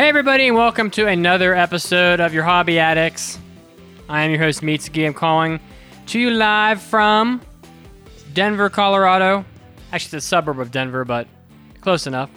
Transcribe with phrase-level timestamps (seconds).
[0.00, 3.38] Hey, everybody, and welcome to another episode of Your Hobby Addicts.
[4.08, 5.04] I am your host, Mitsugi.
[5.04, 5.60] I'm calling
[6.06, 7.42] to you live from
[8.32, 9.44] Denver, Colorado.
[9.92, 11.28] Actually, it's a suburb of Denver, but
[11.82, 12.30] close enough.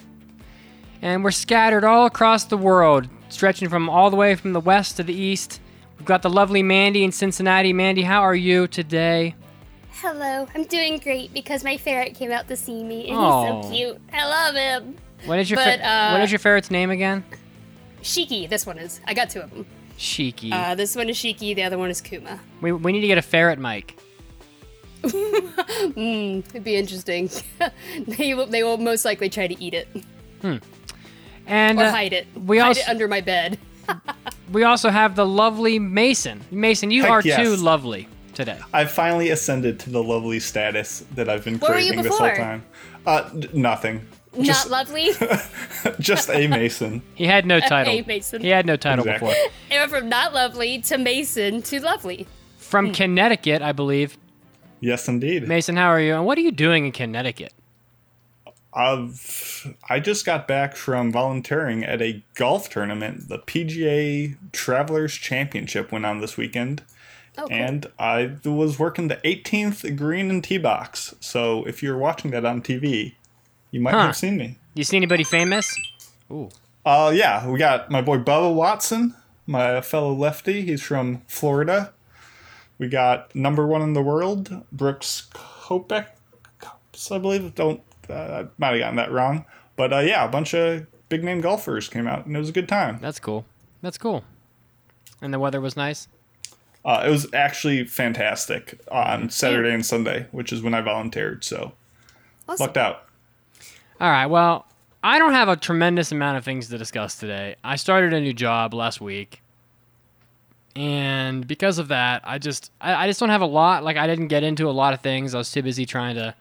[1.01, 4.97] And we're scattered all across the world, stretching from all the way from the west
[4.97, 5.61] to the east.
[5.97, 7.71] We've got the lovely Mandi in Cincinnati.
[7.71, 9.35] Mandi, how are you today?
[10.01, 13.61] Hello, I'm doing great because my ferret came out to see me and Aw.
[13.61, 14.01] he's so cute.
[14.11, 14.97] I love him.
[15.25, 17.23] What is your But, fa- uh, what is your ferret's name again?
[18.03, 18.99] Shiki, this one is.
[19.05, 19.65] I got two of them.
[19.97, 20.51] Shiki.
[20.51, 22.39] Uh, this one is Shiki, the other one is Kuma.
[22.61, 23.97] we, we need to get a ferret mic.
[25.03, 27.29] Mm, it'd be interesting.
[28.07, 29.87] they, will, they will most likely try to eat it
[30.41, 30.57] Hmm.
[31.45, 32.27] And or uh, hide it.
[32.35, 33.59] we hide also- it under my bed.
[34.51, 36.41] we also have the lovely Mason.
[36.51, 37.37] Mason, you Heck are yes.
[37.39, 38.59] too lovely today.
[38.73, 42.35] I've finally ascended to the lovely status that I've been What craving this whole before?
[42.43, 42.63] time.
[43.05, 43.49] Uh, d-
[44.37, 44.45] nothing.
[44.45, 45.09] Not lovely.
[45.99, 47.01] just a Mason.
[47.15, 47.93] He had no title.
[47.93, 48.41] Hey, Mason.
[48.41, 49.29] He had no title Exactly.
[49.29, 49.51] before.
[49.71, 52.27] It went from not lovely to Mason to lovely.
[52.57, 52.93] From Hmm.
[52.93, 54.17] Connecticut, I believe.
[54.79, 55.47] Yes, indeed.
[55.47, 56.13] Mason, how are you?
[56.15, 57.53] And what are you doing in Connecticut?
[58.75, 63.29] I've, I just got back from volunteering at a golf tournament.
[63.29, 66.83] The PGA Travelers Championship went on this weekend.
[67.37, 67.51] Oh, cool.
[67.55, 71.13] And I was working the 18th green and tee box.
[71.19, 73.13] So if you're watching that on TV,
[73.73, 74.05] you might Huh.
[74.07, 74.57] have seen me.
[74.75, 75.75] You see anybody famous?
[76.31, 76.49] Ooh.
[76.85, 79.15] Uh, yeah, we got my boy Bubba Watson,
[79.47, 80.61] my fellow lefty.
[80.61, 81.91] He's from Florida.
[82.77, 86.05] We got number one in the world, Brooks Koepka,
[87.11, 87.55] I believe.
[87.55, 89.45] Don't, uh, I might have gotten that wrong.
[89.75, 92.53] But uh, yeah, a bunch of big name golfers came out, and it was a
[92.53, 92.99] good time.
[93.01, 93.45] That's cool.
[93.81, 94.23] That's cool.
[95.21, 96.07] And the weather was nice?
[96.85, 101.43] Uh, it was actually fantastic on Saturday and Sunday, which is when I volunteered.
[101.43, 101.71] So
[102.47, 102.65] Awesome.
[102.65, 103.05] lucked out.
[104.03, 104.25] All right.
[104.25, 104.65] Well,
[105.01, 107.55] I don't have a tremendous amount of things to discuss today.
[107.63, 109.41] I started a new job last week.
[110.75, 113.85] And because of that, I just I, I just don't have a lot.
[113.85, 115.33] Like I didn't get into a lot of things.
[115.33, 116.35] I was too busy trying to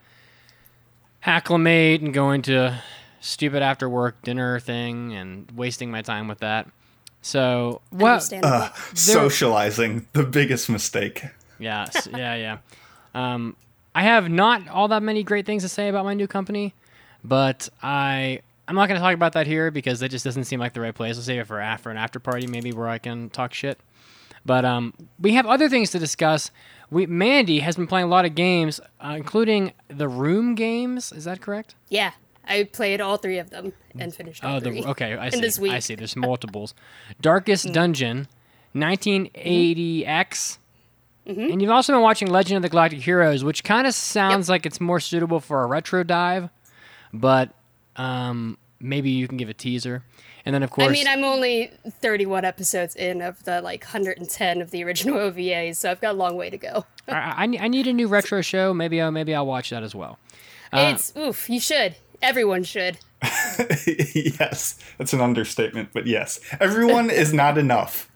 [1.25, 2.83] acclimate and going to
[3.21, 6.69] stupid after work dinner thing and wasting my time with that.
[7.21, 8.29] So what?
[8.43, 11.23] Uh, socializing, the biggest mistake.
[11.61, 12.59] Yeah, yeah, yeah.
[13.15, 13.55] Um,
[13.95, 16.75] I have not all that many great things to say about my new company,
[17.25, 20.61] but I I'm not going to talk about that here because that just doesn't seem
[20.61, 21.17] like the right place.
[21.17, 23.79] I'll save it for after an after party, maybe where I can talk shit.
[24.47, 26.51] But um, we have other things to discuss.
[26.91, 31.13] We Mandi has been playing a lot of games, uh, including the Room games.
[31.13, 31.75] Is that correct?
[31.89, 32.13] yeah,
[32.47, 34.81] I played all three of them and finished all Oh, three.
[34.83, 35.17] the okay.
[35.17, 35.41] I see.
[35.41, 35.73] this week.
[35.73, 35.95] I see.
[35.95, 36.75] There's multiples.
[37.21, 38.27] Darkest Dungeon,
[38.75, 40.59] 1980X.
[41.25, 44.67] And you've also been watching Legend of the Galactic Heroes, which kind of sounds like
[44.67, 46.51] it's more suitable for a retro dive,
[47.13, 47.51] but
[47.97, 50.05] um, maybe you can give a teaser.
[50.45, 54.61] And then, of course, I mean, I'm only 31 episodes in of the like 110
[54.61, 56.85] of the original OVAs, so I've got a long way to go.
[57.09, 58.75] I, I, I need a new retro show.
[58.75, 60.19] Maybe I'll, maybe I'll watch that as well.
[60.73, 61.95] Uh, it's oof, you should.
[62.21, 62.99] Everyone should.
[63.87, 68.09] yes, that's an understatement, but yes, everyone is not enough.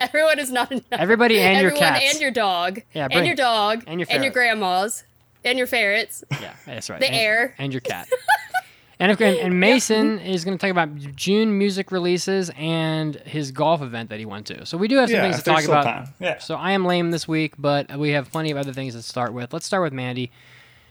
[0.00, 0.84] Everyone is not enough.
[0.90, 2.12] Everybody and your Everyone cats.
[2.12, 2.82] and your dog.
[2.92, 3.84] Yeah, bring- and your dog.
[3.86, 5.04] and your and your grandmas.
[5.44, 6.22] And your ferrets.
[6.40, 7.00] Yeah, that's right.
[7.00, 7.54] The and, air.
[7.58, 8.08] and your cat.
[9.00, 13.50] and, of- and, and Mason is going to talk about June music releases and his
[13.50, 14.64] golf event that he went to.
[14.66, 15.84] So we do have some Yeah, things to talk about.
[15.84, 16.08] time.
[16.20, 16.38] Yeah.
[16.38, 19.32] So I am lame this week, but we have plenty of other things to start
[19.32, 19.52] with.
[19.52, 20.30] Let's start with Mandi.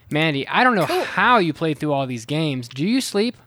[0.10, 2.68] Mandi, I don't know how you played through all these games.
[2.68, 3.38] Do you sleep?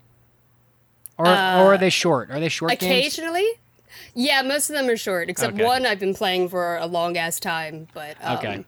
[1.18, 1.30] Or, or
[1.74, 2.30] are they short?
[2.30, 2.82] Are they short games?
[2.82, 3.46] Occasionally.
[4.14, 5.64] Yeah, most of them are short, except Okay.
[5.64, 8.64] one I've been playing for a long ass time, but um, Okay.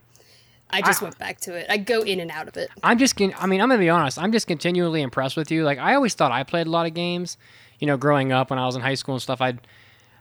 [0.71, 1.67] I just I- went back to it.
[1.69, 2.71] I go in and out of it.
[2.83, 4.19] I'm just, I mean, I'm gonna be honest.
[4.19, 5.65] I'm just continually impressed with you.
[5.65, 7.37] Like, I always thought I played a lot of games.
[7.79, 9.61] You know, growing up when I was in high school and stuff, I'd,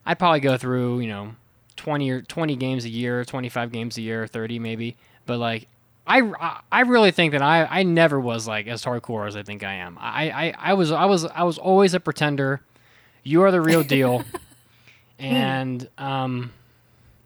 [0.05, 1.35] I'd probably go through, you know,
[1.77, 4.95] 20 or 20 games a year, 25 games a year, 30 maybe.
[5.25, 5.67] But like,
[6.05, 9.43] I, I- I really think that I, I never was like as hardcore as I
[9.43, 9.97] think I am.
[9.99, 12.61] I, I, I was, I was, I was always a pretender.
[13.23, 14.23] You are the real deal.
[15.19, 16.51] and um,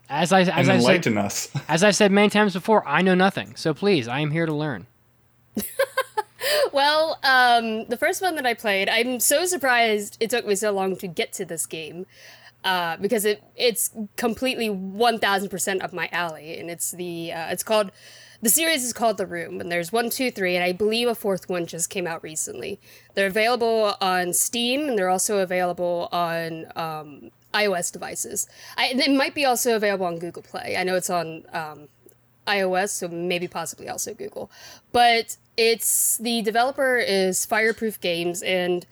[0.09, 1.49] as I, as and I said, enlighten us.
[1.69, 3.55] as I said many times before, I know nothing.
[3.55, 4.87] So please, I am here to learn.
[6.71, 10.71] Well, um, the first one that I played, I'm so surprised it took me so
[10.71, 12.05] long to get to this game.
[12.63, 17.47] uh, because it it's completely one thousand percent up my alley, and it's the uh,
[17.51, 17.91] it's called
[18.41, 21.15] the series is called The Room, and there's one, two, three, and I believe a
[21.15, 22.79] fourth one just came out recently.
[23.15, 28.47] They're available on Steam, and they're also available on um, iOS devices.
[28.77, 30.75] I, it might be also available on Google Play.
[30.77, 31.87] I know it's on um,
[32.47, 34.51] iOS, so maybe possibly also Google.
[34.91, 38.85] But it's the developer is Fireproof Games, and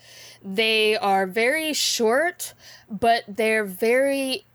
[0.43, 2.53] they are very short,
[2.89, 4.45] but they're very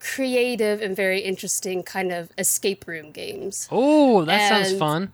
[0.00, 3.68] creative and very interesting kind of escape room games.
[3.70, 5.12] Oh, that sounds fun.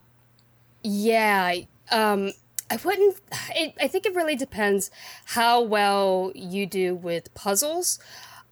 [0.83, 1.55] Yeah,
[1.91, 2.33] um,
[2.71, 3.17] I wouldn't.
[3.55, 4.91] It, I think it really depends
[5.27, 7.99] how well you do with puzzles.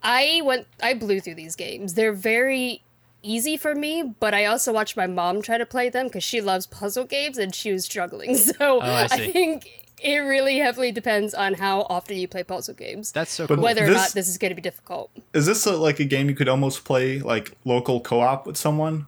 [0.02, 0.66] I went.
[0.82, 1.94] I blew through these games.
[1.94, 2.82] They're very
[3.22, 6.40] easy for me, but I also watched my mom try to play them because she
[6.40, 8.37] loves puzzle games and she was struggling.
[8.37, 9.31] So I see.
[9.31, 9.69] think
[10.02, 13.62] it really heavily depends on how often you play puzzle games, That's so But cool.
[13.64, 15.12] whether or not this is going to be difficult.
[15.32, 19.06] Is this a, like a game you could almost play like local co-op with someone,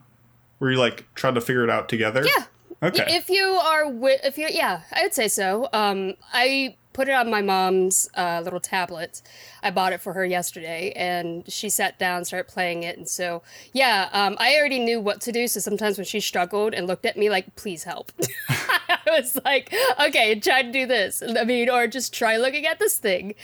[0.59, 2.23] where you like try to figure it out together?
[2.25, 2.45] Yeah.
[2.81, 3.03] Okay.
[3.17, 5.67] If you are, wi- if you, yeah, I would say so.
[5.73, 9.21] Um, I put it on my mom's uh, little tablet.
[9.61, 13.43] I bought it for her yesterday, and she sat down, started playing it, and so
[13.73, 15.47] yeah, um, I already knew what to do.
[15.47, 18.13] So sometimes when she struggled and looked at me like, "Please help,"
[18.49, 22.79] I was like, "Okay, try to do this." I mean, or just try looking at
[22.79, 23.35] this thing,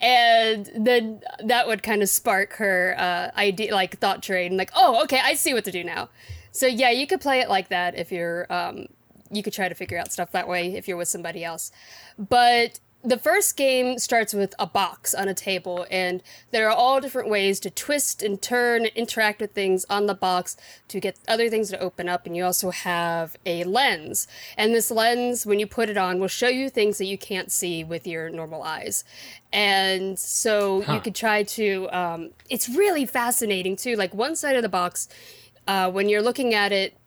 [0.00, 5.02] and then that would kind of spark her uh, idea, like thought train, like, "Oh,
[5.04, 6.10] okay, I see what to do now."
[6.52, 8.86] So yeah, you could play it like that if you're um
[9.30, 11.70] you could try to figure out stuff that way if you're with somebody else.
[12.18, 17.00] But the first game starts with a box on a table and there are all
[17.00, 20.56] different ways to twist and turn and interact with things on the box
[20.88, 24.26] to get other things to open up and you also have a lens.
[24.56, 27.52] And this lens when you put it on will show you things that you can't
[27.52, 29.04] see with your normal eyes.
[29.52, 33.94] And so you could try to um it's really fascinating too.
[33.94, 35.08] Like one side of the box
[35.68, 36.97] uh, when you're looking at it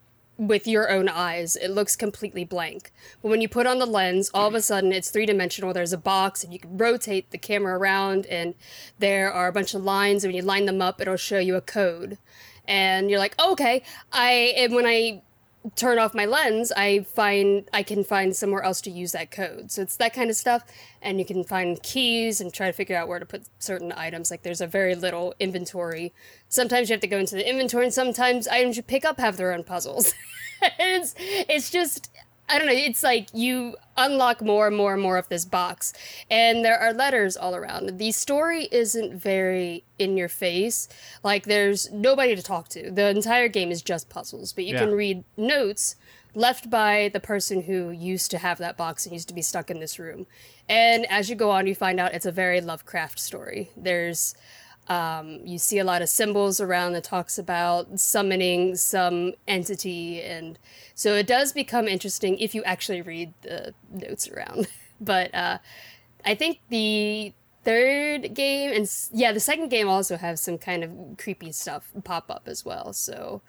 [0.41, 2.91] with your own eyes, it looks completely blank.
[3.21, 5.71] But when you put on the lens, all of a sudden it's three dimensional.
[5.71, 8.55] There's a box, and you can rotate the camera around, and
[8.97, 10.23] there are a bunch of lines.
[10.23, 12.17] And when you line them up, it'll show you a code.
[12.67, 13.83] And you're like, oh, okay.
[14.11, 15.21] I and when I
[15.75, 19.71] turn off my lens, I find I can find somewhere else to use that code.
[19.71, 20.63] So it's that kind of stuff,
[21.01, 24.31] and you can find keys and try to figure out where to put certain items.
[24.31, 26.13] Like there's a very little inventory.
[26.49, 29.37] Sometimes you have to go into the inventory, and sometimes items you pick up have
[29.37, 30.13] their own puzzles.
[30.79, 32.10] it's it's just
[32.51, 32.73] I don't know.
[32.73, 35.93] It's like you unlock more and more and more of this box,
[36.29, 37.97] and there are letters all around.
[37.97, 40.89] The story isn't very in your face.
[41.23, 42.91] Like there's nobody to talk to.
[42.91, 44.81] The entire game is just puzzles, but you Yeah.
[44.81, 45.95] can read notes
[46.33, 49.69] left by the person who used to have that box and used to be stuck
[49.69, 50.27] in this room.
[50.69, 53.71] And as you go on, you find out it's a very Lovecraft story.
[53.75, 54.33] There's
[54.91, 60.59] um, you see a lot of symbols around that talks about summoning some entity and
[60.95, 64.67] so it does become interesting if you actually read the notes around.
[65.03, 65.57] But uh,
[66.23, 67.33] i think the
[67.63, 72.29] third game and yeah the second game also have some kind of creepy stuff pop
[72.29, 72.93] up as well.
[72.93, 73.41] So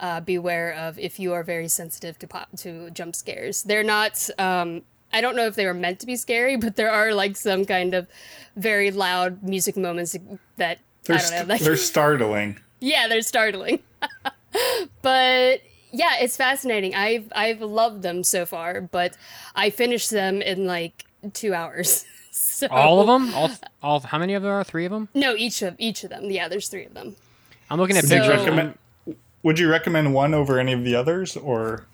[0.00, 3.62] uh, beware of if you are very sensitive to pop to jump scares.
[3.62, 4.82] They're not um,
[5.12, 7.64] i don't know if they were meant to be scary but there are like some
[7.64, 8.06] kind of
[8.56, 10.16] very loud music moments
[10.56, 12.58] that they're, i don't know like they're startling.
[12.80, 13.80] yeah, they're startling.
[15.02, 15.60] but
[15.92, 16.94] yeah, it's fascinating.
[16.94, 19.16] I've I've loved them so far, but
[19.54, 22.04] I finished them in like two hours.
[22.30, 23.34] so all of them?
[23.34, 23.50] All,
[23.82, 24.00] all?
[24.00, 24.64] How many of them are?
[24.64, 25.08] Three of them?
[25.14, 26.30] No, each of each of them.
[26.30, 27.16] Yeah, there's three of them.
[27.70, 28.74] I'm looking at So- pictures.
[29.42, 31.86] Would you recommend one over any of the others, or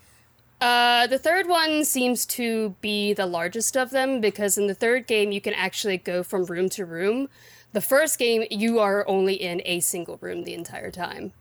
[0.59, 5.05] Uh, the third one seems to be the largest of them because in the third
[5.05, 7.29] game you can actually go from room to room.
[7.73, 11.33] The first game you are only in a single room the entire time,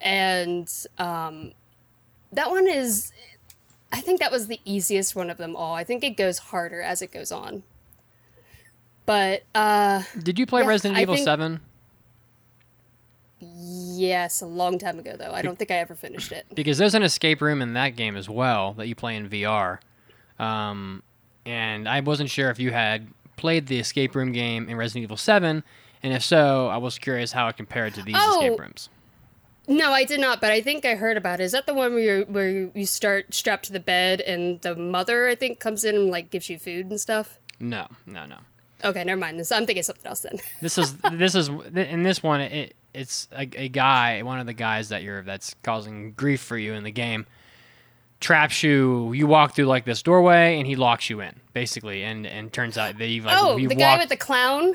[0.00, 1.52] and um,
[2.32, 3.12] that one is.
[3.92, 5.74] I think that was the easiest one of them all.
[5.74, 7.64] I think it goes harder as it goes on.
[9.04, 11.60] But uh, Did you play Yeah, Resident I Evil 7?
[13.40, 15.32] Yes, a long time ago though.
[15.32, 16.46] I don't think I ever finished it.
[16.54, 19.78] Because there's an escape room in that game as well that you play in VR.
[20.38, 21.02] Um,
[21.46, 25.16] and I wasn't sure if you had played the escape room game in Resident Evil
[25.16, 25.62] 7.
[26.02, 28.88] And if so, I was curious how it compared to these Oh, escape rooms.
[29.68, 31.44] No, I did not, but I think I heard about it.
[31.44, 34.74] Is that the one where you where you start strapped to the bed and the
[34.74, 37.38] mother I think comes in and like gives you food and stuff?
[37.60, 38.36] No, no, no.
[38.82, 39.38] Okay, never mind.
[39.38, 40.38] This I'm thinking something else then.
[40.60, 42.40] This is this is in this one.
[42.40, 46.56] It it's a, a guy, one of the guys that you're that's causing grief for
[46.58, 47.26] you in the game.
[48.20, 49.12] Traps you.
[49.14, 52.02] You walk through like this doorway, and he locks you in, basically.
[52.02, 54.74] And and turns out that you've like oh, you've the guy walked- with the clown.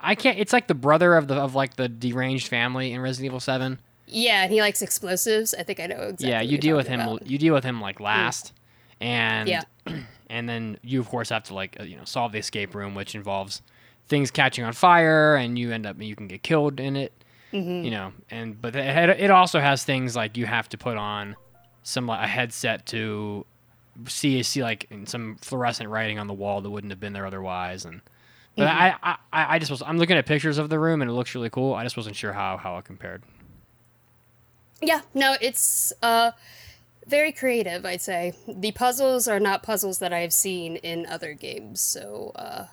[0.00, 0.38] I can't.
[0.38, 3.78] It's like the brother of the of like the deranged family in Resident Evil Seven.
[4.06, 5.54] Yeah, and he likes explosives.
[5.54, 6.30] I think I know exactly.
[6.30, 7.00] yeah, you deal with him.
[7.00, 7.26] about.
[7.28, 8.52] You deal with him like last,
[9.00, 9.62] and Yeah.
[10.30, 12.96] and then you of course have to like uh, you know solve the escape room,
[12.96, 13.62] which involves
[14.08, 17.12] things catching on fire, and you end up you can get killed in it.
[17.52, 17.84] Mm-hmm.
[17.84, 21.36] You know, and but it, it also has things like you have to put on
[21.82, 23.44] some like a headset to
[24.06, 27.84] see see like some fluorescent writing on the wall that wouldn't have been there otherwise,
[27.84, 28.00] and.
[28.56, 29.04] But Mm-hmm.
[29.04, 31.36] I, I, I just was I'm looking at pictures of the room and it looks
[31.36, 31.72] really cool.
[31.72, 33.22] I just wasn't sure how, how it compared.
[34.82, 36.32] Yeah, no, it's uh
[37.06, 38.32] very creative, I'd say.
[38.48, 42.66] The puzzles are not puzzles that I've seen in other games, so uh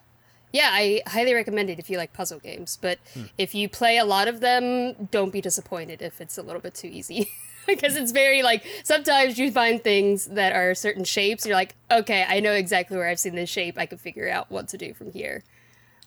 [0.52, 2.78] yeah, I highly recommend it if you like puzzle games.
[2.82, 3.00] But
[3.38, 6.74] if you play a lot of them, don't be disappointed if it's a little bit
[6.74, 7.30] too easy.
[7.68, 12.26] because it's very like sometimes you find things that are certain shapes, you're like, okay,
[12.28, 14.94] I know exactly where I've seen this shape, I can figure out what to do
[14.94, 15.44] from here.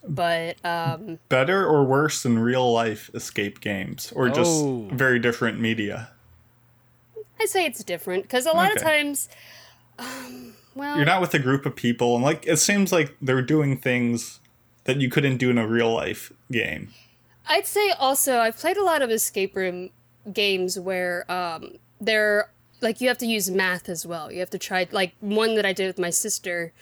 [0.03, 4.89] But um Better or worse than real life escape games, or just Oh.
[4.91, 6.09] very different media?
[7.39, 9.29] I say it's different because a lot of times
[10.01, 13.41] um well You're not with a group of people, and like it seems like they're
[13.41, 14.39] doing things
[14.85, 16.89] that you couldn't do in a real life game.
[17.47, 19.89] I'd say also I've played a lot of escape room
[20.31, 22.49] games where um they're
[22.81, 24.31] like you have to use math as well.
[24.31, 26.73] You have to try like one that I did with my sister.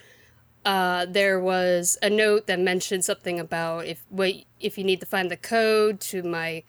[0.66, 5.06] Uh, there was a note that mentioned something about if wait if you need to
[5.06, 6.64] find the code to my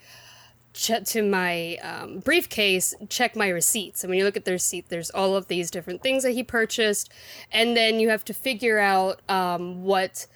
[0.81, 4.03] ch- to my um, briefcase, check my receipts.
[4.03, 6.43] And when you look at the receipt, there's all of these different things that he
[6.43, 7.13] purchased,
[7.53, 10.27] and then you have to figure out um, what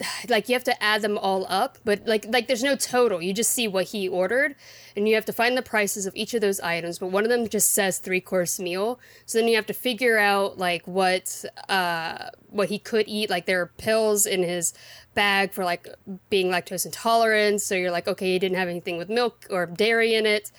[0.28, 3.22] like you have to add them all up but like like there's no total.
[3.22, 4.54] You just see what he ordered
[4.96, 7.30] and you have to find the prices of each of those items but one of
[7.30, 8.98] them just says three course meal.
[9.24, 13.30] So then you have to figure out like what uh what he could eat.
[13.30, 14.74] Like there are pills in his
[15.14, 15.88] bag for like
[16.30, 17.62] being lactose intolerant.
[17.62, 20.52] So you're like okay he didn't have anything with milk or dairy in it.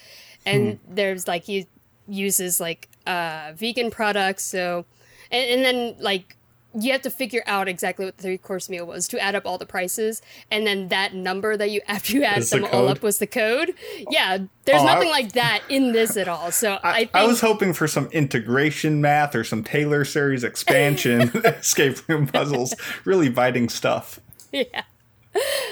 [0.45, 1.67] And there's like he
[2.07, 4.43] uses like uh vegan products.
[4.43, 4.85] So
[5.29, 6.36] and, and then like
[6.79, 9.45] you have to figure out exactly what the three course meal was to add up
[9.45, 10.21] all the prices.
[10.51, 13.19] And then that number that you after you add Is the them all up was
[13.19, 13.73] the code.
[14.09, 16.51] Yeah there's Oh, I- nothing like that in this at all.
[16.51, 20.43] So i, I, think I was hoping for some integration math or some Taylor series
[20.43, 24.19] expansion escape room puzzles, really biting stuff.
[24.51, 24.83] yeah.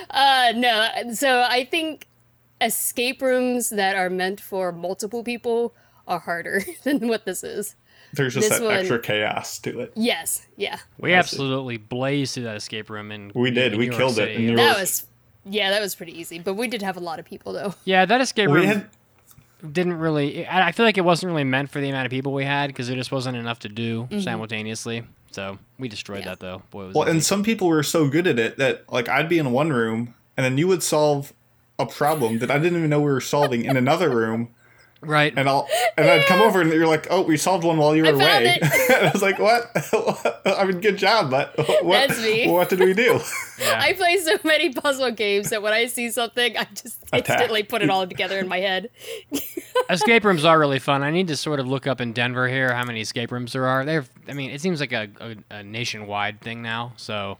[0.09, 2.07] Uh no so i think
[2.61, 5.73] escape rooms that are meant for multiple people
[6.07, 7.75] are harder than what this is
[8.15, 9.91] There's just This that one- extra chaos to it.
[9.95, 13.73] yes yeah We absolutely blazed through that escape room and We did.
[13.73, 14.35] We New York killed it City.
[14.35, 14.77] in New that York.
[14.79, 15.05] was
[15.45, 18.05] yeah that was pretty easy but we did have a lot of people though Yeah,
[18.05, 18.89] that escape room had
[19.71, 20.45] didn't really.
[20.45, 22.67] I I feel like it wasn't really meant for the amount of people we had
[22.67, 25.03] because there just wasn't enough to do simultaneously.
[25.31, 26.27] So we destroyed Mm-hmm.
[26.27, 26.35] Yeah.
[26.35, 26.61] that though.
[26.71, 27.11] Boy, it was well, easy.
[27.11, 30.13] and some people were so good at it that like I'd be in one room
[30.37, 31.33] and then you would solve
[31.79, 34.49] a problem that I didn't even know we were solving in another room,
[35.05, 35.33] right.
[35.35, 38.03] and I'll and I'd come over and you're like, "Oh, we solved one while you
[38.03, 39.71] were I away." and I was like, "What?
[40.45, 42.07] I mean, good job, but what?
[42.07, 42.49] That's me.
[42.49, 43.19] What did we do?"
[43.57, 43.79] Yeah.
[43.79, 47.29] I play so many puzzle games that when I see something, I just Attack.
[47.29, 48.89] instantly put it all together in my head.
[49.89, 51.03] escape rooms are really fun.
[51.03, 53.65] I need to sort of look up in Denver here how many escape rooms there
[53.65, 53.85] are.
[53.85, 54.03] They're.
[54.27, 56.91] I mean, it seems like a, a, a nationwide thing now.
[56.97, 57.37] So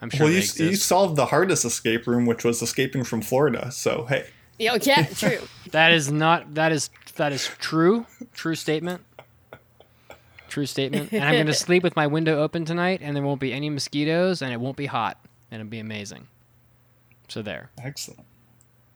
[0.00, 3.20] I'm sure well, they you, you solved the hardest escape room, which was escaping from
[3.20, 3.70] Florida.
[3.72, 4.26] So hey,
[4.58, 5.40] You know, yeah, true.
[5.70, 6.54] That is not.
[6.54, 8.06] That is that is true.
[8.32, 9.02] True statement.
[10.48, 11.12] True statement.
[11.12, 13.68] And I'm going to sleep with my window open tonight, and there won't be any
[13.68, 15.18] mosquitoes, and it won't be hot,
[15.50, 16.26] and it'll be amazing.
[17.28, 17.70] So there.
[17.82, 18.24] excellent.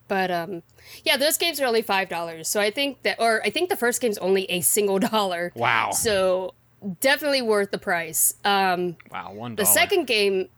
[0.08, 0.62] But um,
[1.04, 2.48] yeah, those games are only five dollars.
[2.48, 5.52] So I think that, or I think the first game's only a single dollar.
[5.54, 5.90] Wow.
[5.90, 6.54] So
[7.00, 8.34] definitely worth the price.
[8.44, 9.32] Um, Wow.
[9.34, 10.48] One the second game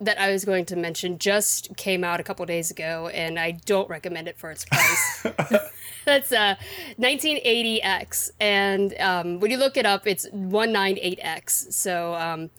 [0.00, 3.52] that I was going to mention just came out a couple days ago, and I
[3.52, 5.26] don't recommend it for its price.
[6.04, 6.56] That's uh,
[6.98, 11.72] 1980X, and um, when you look it up, it's 198X.
[11.72, 12.50] So um,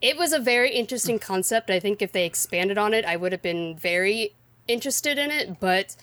[0.00, 1.68] it was a very interesting concept.
[1.68, 4.34] I think if they expanded on it, I would have been very
[4.68, 5.60] interested in it.
[5.60, 5.96] But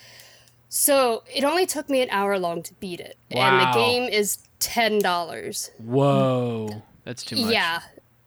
[0.70, 4.40] so it only took me an hour long to beat it, and the game is
[4.60, 5.72] ten dollars.
[5.80, 6.84] Whoa.
[7.04, 7.52] That's too much.
[7.54, 7.82] Yeah.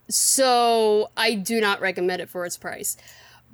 [0.09, 2.97] So I do not recommend it for its price.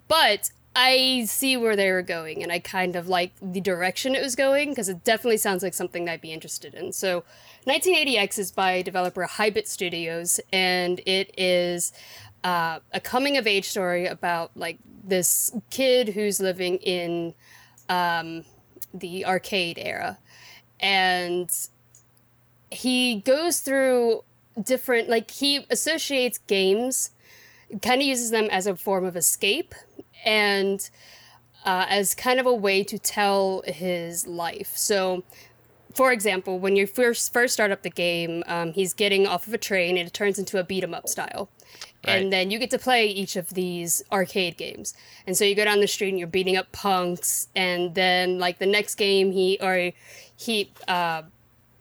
[0.09, 4.23] But I see where they were going and I kind of like the direction it
[4.23, 6.93] was going because it definitely sounds like something I'd be interested in.
[6.93, 7.25] So
[7.67, 11.93] 1980X is by developer Hi-Bit Studios and it is
[12.45, 17.35] uh, a coming of age story about like this kid who's living in
[17.89, 18.45] um,
[18.95, 20.19] the arcade era.
[20.79, 21.51] And
[22.71, 24.23] he goes through
[24.63, 27.11] different like he associates games
[27.83, 29.75] kind of uses them as a form of escape
[30.25, 30.91] and
[31.65, 34.77] uh, as kind of a way to tell his life.
[34.77, 35.23] So,
[35.95, 39.55] for example, when you first first start up the game, um, he's getting off of
[39.55, 41.49] a train and it turns into a beat 'em up style.
[42.07, 42.17] Right.
[42.17, 44.95] And then you get to play each of these arcade games.
[45.27, 47.49] And so you go down the street and you're beating up punks.
[47.55, 49.93] And then, like, the next game, he or
[50.35, 51.23] he uh,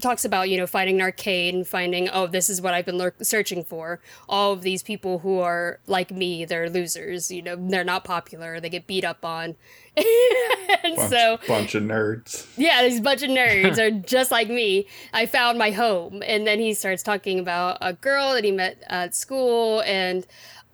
[0.02, 2.98] talks about, you know, finding an arcade and finding, oh, this is what I've been
[2.98, 4.00] lur- searching for.
[4.28, 7.32] All of these people who are like me, they're losers.
[7.32, 8.60] You know, they're not popular.
[8.60, 9.56] They get beat up on.
[9.98, 12.48] and Bunch, so bunch of nerds.
[12.56, 14.88] yeah, these bunch of nerds are just like me.
[15.14, 18.82] I found my home, and then he starts talking about a girl that he met
[18.88, 20.26] at school, and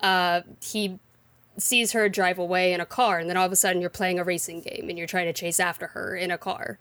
[0.01, 0.99] uh, he
[1.57, 4.19] sees her drive away in a car, and then all of a sudden you're playing
[4.19, 6.77] a racing game and you're trying to chase after her in a car,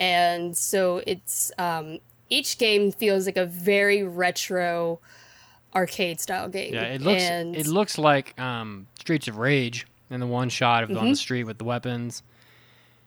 [0.00, 4.98] and so it's um, each game feels like a very retro
[5.74, 6.74] arcade style game.
[6.74, 10.82] Yeah, it looks and it looks like um, Streets of Rage in the one shot
[10.82, 11.08] of on Mm-hmm.
[11.10, 12.22] the street with the weapons,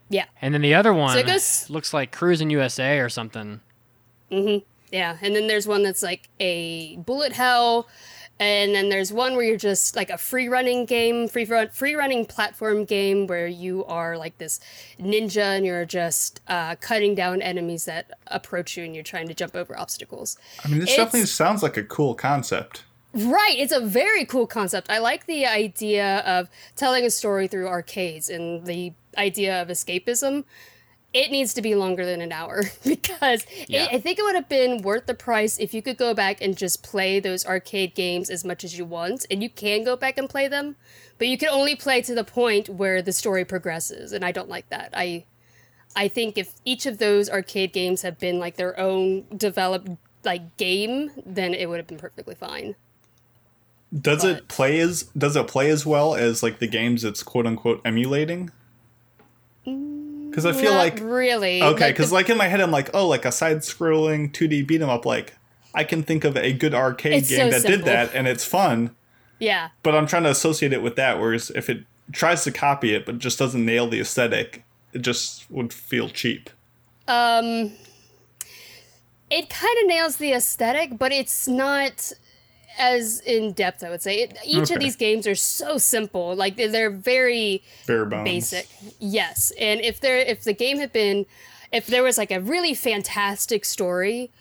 [0.09, 0.25] yeah.
[0.41, 3.59] and then the other one it goes- looks like Cruis'n USA or something.
[4.31, 4.63] Mhm.
[4.91, 7.87] Yeah, and then there's one that's like a bullet hell,
[8.39, 11.95] and then there's one where you're just like a free running game, free run, free
[11.95, 14.59] running platform game where you are like this
[14.99, 19.33] ninja and you're just uh, cutting down enemies that approach you and you're trying to
[19.33, 20.37] jump over obstacles.
[20.65, 22.83] I mean, this It's- definitely sounds like a cool concept.
[23.15, 24.89] Right, it's a very cool concept.
[24.89, 30.45] I like the idea of telling a story through arcades and the idea of escapism.
[31.13, 33.83] It needs to be longer than an hour because Yeah.
[33.83, 36.41] it, I think it would have been worth the price if you could go back
[36.41, 39.25] and just play those arcade games as much as you want.
[39.29, 40.75] And you can go back and play them,
[41.19, 44.11] but you can only play to the point where the story progresses.
[44.11, 44.89] And I don't like that.
[44.93, 45.25] I
[45.95, 49.89] I think if each of those arcade games have been like their own developed
[50.25, 52.75] like game, then it would have been perfectly fine.
[53.95, 57.45] Does it play as does it play as well as like the games it's quote
[57.45, 58.49] unquote emulating?
[59.67, 60.02] Mm,
[60.33, 61.61] Because I feel Not like really.
[61.61, 64.65] okay, because the- like in my head I'm like oh like a side scrolling 2D
[64.67, 65.33] beat 'em up like
[65.75, 68.95] I can think of a good arcade game so that did that and it's fun,
[69.39, 71.19] yeah, but I'm trying to associate it with that.
[71.19, 75.49] Whereas if it tries to copy it but just doesn't nail the aesthetic, it just
[75.51, 76.49] would feel cheap.
[77.07, 77.73] Um.
[79.29, 82.11] It kind of nails the aesthetic, but it's not
[82.77, 83.83] as in depth.
[83.83, 84.73] I would say it, each Okay.
[84.75, 86.35] of these games are so simple.
[86.35, 88.23] Like they're, they're very Bare bones.
[88.25, 88.67] basic.
[88.99, 91.25] Yes, and if there if the game had been
[91.71, 94.31] if there was like a really fantastic story,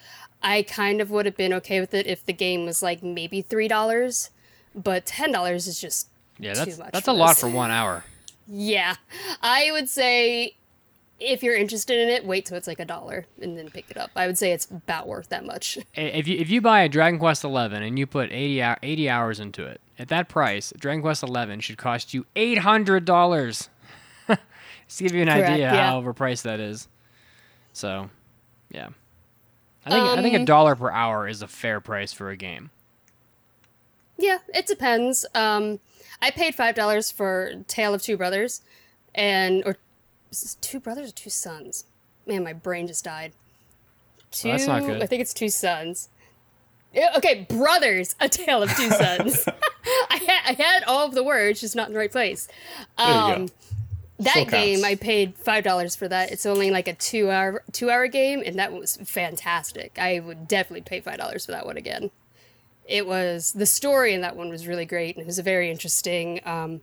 [0.43, 3.43] I kind of would have been okay with it if the game was like maybe
[3.43, 4.31] three dollars,
[4.75, 7.71] but ten dollars is just Yeah, Too that's much that's for a lot for one
[7.71, 8.05] hour.
[8.49, 8.97] yeah.
[9.43, 10.57] I would say
[11.21, 13.97] if you're interested in it, wait till it's like a dollar and then pick it
[13.97, 14.11] up.
[14.17, 15.79] I would say it's about worth that much.
[15.95, 19.39] If you if you buy a Dragon Quest Eleven and you put 80, 80 hours
[19.41, 23.69] into it, at that price, Dragon Quest Eleven should cost you eight hundred dollars.
[24.29, 25.87] Just to give you an Correct, idea yeah.
[25.87, 26.89] how overpriced that is.
[27.73, 28.11] So,
[28.71, 28.89] yeah,
[29.87, 32.37] I think I think a Um, dollar per hour is a fair price for a
[32.37, 32.71] game.
[34.19, 35.25] Yeah, it depends.
[35.35, 35.81] Um,
[36.21, 38.61] I paid five dollars for Tale of Two Brothers,
[39.15, 39.77] and or
[40.61, 41.85] two brothers or two sons?
[42.27, 43.33] Man, my brain just died.
[44.31, 44.49] Two.
[44.49, 45.03] Well, that's not good.
[45.03, 46.09] I think it's two sons.
[47.17, 49.47] Okay, brothers, a tale of two sons.
[50.11, 52.49] I had I had all of the words, just not in the right place.
[52.99, 53.49] Um,
[54.19, 54.85] that Still game, counts.
[54.85, 56.31] I paid five dollars for that.
[56.31, 59.99] It's only like a two hour two hour game, and that was fantastic.
[59.99, 62.11] I would definitely pay five dollars for that one again.
[62.87, 65.71] It was the story in that one was really great, and it was a very
[65.71, 66.83] interesting um,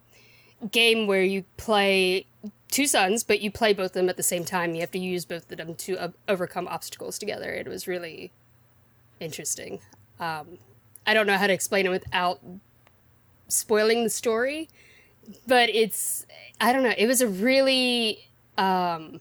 [0.72, 2.26] game where you play
[2.72, 4.74] two sons, but you play both of them at the same time.
[4.76, 7.52] You have to use both of them to uh, overcome obstacles together.
[7.52, 8.32] It was really
[9.20, 9.80] interesting.
[10.20, 10.58] Um,
[11.08, 12.40] I don't know how to explain it without
[13.48, 14.70] spoiling the story,
[15.48, 16.26] but it's
[16.62, 16.94] I don't know.
[16.98, 18.28] It was a really
[18.58, 19.20] um,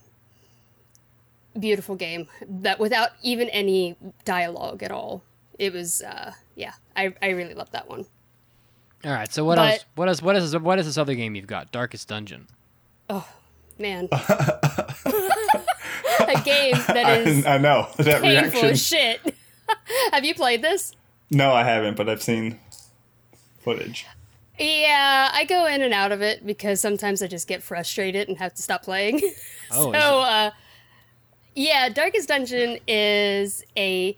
[1.59, 5.23] beautiful game that without even any dialogue at all.
[5.59, 6.73] It was uh, yeah.
[6.97, 8.07] I I really loved that one.
[9.05, 9.85] All right, so what But- else?
[9.95, 11.73] What is what is what is this other game you've got?
[11.73, 12.49] Darkest Dungeon.
[13.79, 14.19] Man, a
[16.45, 18.65] game that is I, I know that painful reaction.
[18.67, 19.21] as shit.
[20.13, 20.97] Have you played this?
[21.31, 22.59] No, I haven't, but I've seen
[23.61, 24.07] footage.
[24.59, 28.39] Yeah, I go in and out of it because sometimes I just get frustrated and
[28.39, 29.21] have to stop playing.
[29.71, 30.51] Oh, so, uh,
[31.55, 34.17] yeah, Darkest Dungeon is a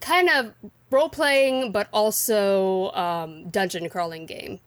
[0.00, 0.52] kind of
[0.90, 4.58] role playing, but also um, dungeon crawling game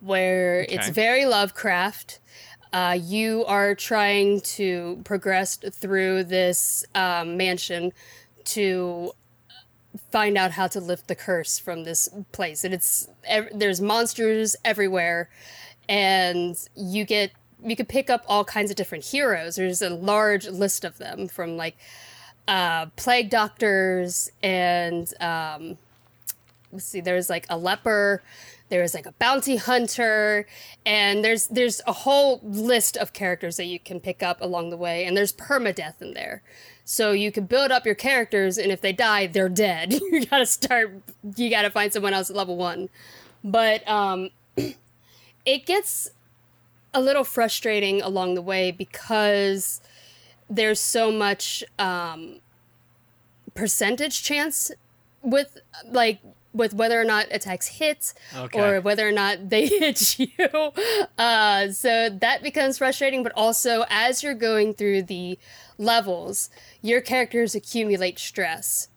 [0.00, 2.20] where it's very Lovecraft.
[2.76, 7.90] Uh, you are trying to progress through this um, mansion
[8.44, 9.12] to
[10.10, 14.56] find out how to lift the curse from this place and it's ev- there's monsters
[14.62, 15.30] everywhere
[15.88, 17.30] and you get
[17.64, 19.56] you could pick up all kinds of different heroes.
[19.56, 21.78] There's a large list of them from like
[22.46, 25.78] uh, plague doctors and um,
[26.72, 28.22] let's see, there's like a leper,
[28.68, 30.46] there's like a bounty hunter,
[30.84, 34.76] and there's there's a whole list of characters that you can pick up along the
[34.76, 36.42] way, and there's permadeath in there.
[36.84, 39.92] So you can build up your characters, and if they die, they're dead.
[40.10, 40.92] you gotta start.
[41.36, 42.88] You gotta find someone else at level one.
[43.44, 44.30] But um,
[45.46, 46.10] it gets
[46.92, 49.80] a little frustrating along the way because
[50.48, 52.40] there's so much um,
[53.54, 54.70] percentage chance
[55.22, 55.58] with
[55.90, 56.20] like
[56.56, 58.58] with whether or not attacks hit Okay.
[58.58, 60.28] or whether or not they hit you.
[61.18, 65.38] Uh, so that becomes frustrating, but also as you're going through the
[65.78, 66.48] levels,
[66.82, 68.88] your characters accumulate stress.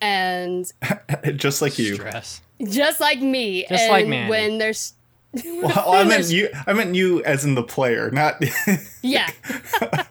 [0.00, 0.70] And
[1.36, 1.94] Just like you.
[1.94, 2.40] Stress.
[2.62, 4.30] just like me, Just and like Mandi.
[4.30, 4.92] when there's
[5.44, 6.48] Well, I meant you.
[6.66, 8.42] I meant you as in the player, not,
[9.02, 9.28] yeah,
[9.80, 10.08] not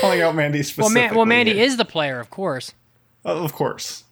[0.00, 0.94] calling out Mandi Well, specifically.
[0.94, 1.64] Man, well, Mandi here.
[1.64, 2.72] is the player, of course.
[3.24, 4.04] Oh, of course.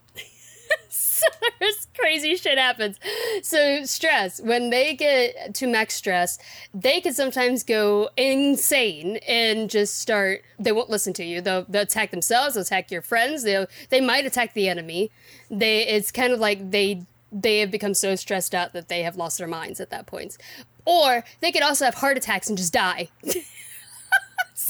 [1.96, 2.98] crazy shit happens.
[3.42, 6.38] So stress, when they get to max stress,
[6.72, 10.42] they can sometimes go insane and just start.
[10.58, 11.40] They won't listen to you.
[11.40, 12.54] They'll, they'll attack themselves.
[12.54, 13.42] They'll attack your friends.
[13.42, 15.10] They they might attack the enemy.
[15.50, 19.16] They it's kind of like they they have become so stressed out that they have
[19.16, 20.36] lost their minds at that point.
[20.84, 23.08] Or they could also have heart attacks and just die.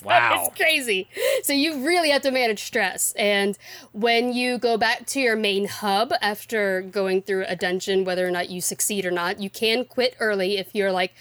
[0.14, 0.46] Wow.
[0.46, 1.08] It's crazy.
[1.42, 3.12] So you really have to manage stress.
[3.16, 3.56] And
[3.92, 8.30] when you go back to your main hub after going through a dungeon, whether or
[8.30, 11.14] not you succeed or not, you can quit early if you're like,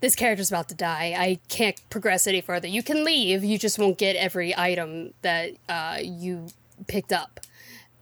[0.00, 1.14] this character's about to die.
[1.16, 2.68] I can't progress any further.
[2.68, 3.44] You can leave.
[3.44, 6.46] You just won't get every item that uh, you
[6.86, 7.40] picked up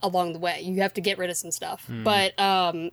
[0.01, 0.61] along the way.
[0.61, 1.85] You have to get rid of some stuff.
[2.03, 2.91] But um,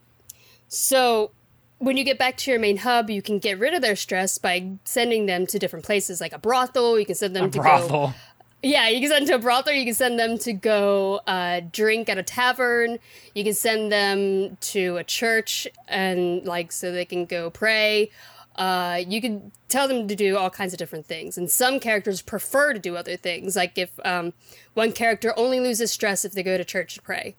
[0.68, 1.30] so
[1.78, 4.38] when you get back to your main hub, you can get rid of their stress
[4.38, 6.98] by sending them to different places, like a brothel.
[6.98, 7.62] You can send them A to go.
[7.62, 8.14] brothel.
[8.62, 9.74] Yeah, you can send them to a brothel.
[9.74, 12.98] You can send them to go uh, drink at a tavern.
[13.34, 18.10] You can send them to a church and like so they can go pray.
[18.56, 22.22] Uh, you can tell them to do all kinds of different things, and some characters
[22.22, 23.54] prefer to do other things.
[23.54, 24.32] Like if um,
[24.72, 27.36] one character only loses stress if they go to church to pray,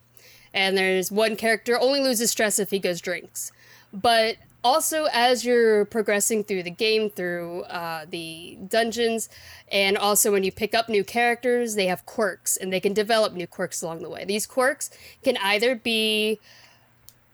[0.54, 3.50] and there's one character only loses stress if he goes drinks.
[3.92, 9.28] But also, as you're progressing through the game, through uh, the dungeons,
[9.70, 13.32] and also when you pick up new characters, they have quirks and they can develop
[13.32, 14.24] new quirks along the way.
[14.24, 14.90] These quirks
[15.22, 16.38] can either be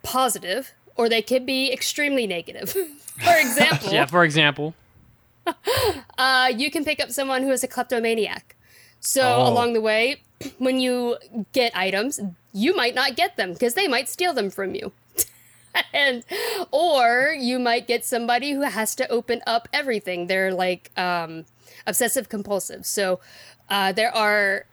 [0.02, 2.70] positive or they can be extremely negative.
[3.24, 4.74] For example, Yeah, for example.
[6.18, 8.56] uh, you can pick up someone who is a kleptomaniac.
[9.00, 9.48] So Oh.
[9.52, 10.22] along the way,
[10.58, 11.16] when you
[11.52, 12.20] get items,
[12.52, 14.92] you might not get them because they might steal them from you.
[15.92, 16.24] And
[16.70, 20.26] or you might get somebody who has to open up everything.
[20.26, 21.44] They're like um,
[21.86, 22.86] obsessive compulsive.
[22.86, 23.20] So
[23.68, 24.66] uh, there are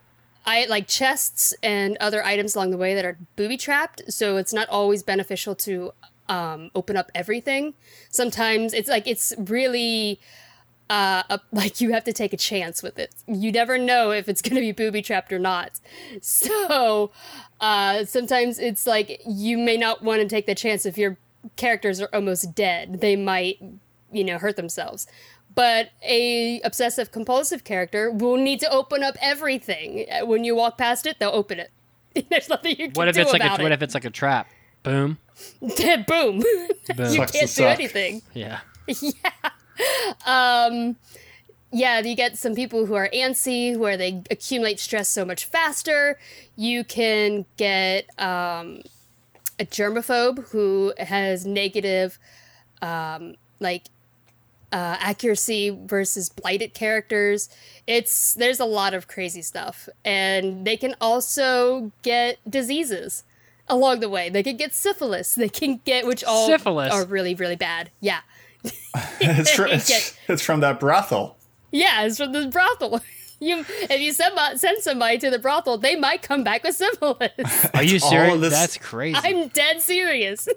[0.44, 4.02] I like chests and other items along the way that are booby trapped.
[4.12, 5.92] So it's not always beneficial to
[6.28, 7.74] um, open up everything.
[8.10, 10.20] Sometimes it's like it's really
[10.92, 13.14] uh, up, like you have to take a chance with it.
[13.26, 15.80] You never know if it's going to be booby trapped or not.
[16.20, 17.10] So
[17.60, 21.16] uh, sometimes it's like you may not want to take the chance if your
[21.56, 23.00] characters are almost dead.
[23.00, 23.58] They might,
[24.12, 25.06] you know, hurt themselves.
[25.54, 30.06] But a obsessive compulsive character will need to open up everything.
[30.10, 31.70] Uh, When you walk past it, they'll open it.
[32.30, 34.04] There's nothing you can What if do it's like about a, what if it's like
[34.04, 34.48] a trap?
[34.82, 35.18] Boom.
[35.62, 36.06] it.
[36.06, 36.40] Boom!
[36.40, 36.44] Boom.
[36.98, 37.74] you Sucks can't do suck.
[37.78, 38.20] anything.
[38.34, 38.60] Yeah.
[39.00, 39.12] Yeah.
[40.26, 40.96] Um,
[41.72, 46.18] yeah, you get some people who are antsy, where they accumulate stress so much faster.
[46.54, 48.82] You can get um,
[49.58, 52.18] a germaphobe who has negative,
[52.82, 53.84] um, like,
[54.70, 57.48] uh, accuracy versus blighted characters.
[57.86, 63.24] It's there's a lot of crazy stuff, and they can also get diseases
[63.68, 64.28] along the way.
[64.30, 65.34] They can get syphilis.
[65.34, 66.92] They can get which all Syphilis?
[66.92, 67.90] are really really bad.
[68.00, 68.20] Yeah.
[69.20, 71.36] It's, fr- it's, it's from that brothel.
[71.70, 73.00] Yeah, it's from the brothel.
[73.40, 77.32] You, if you send, send somebody to the brothel, they might come back with syphilis.
[77.74, 78.40] Are you serious?
[78.40, 79.18] this- That's crazy.
[79.20, 80.48] I'm dead serious.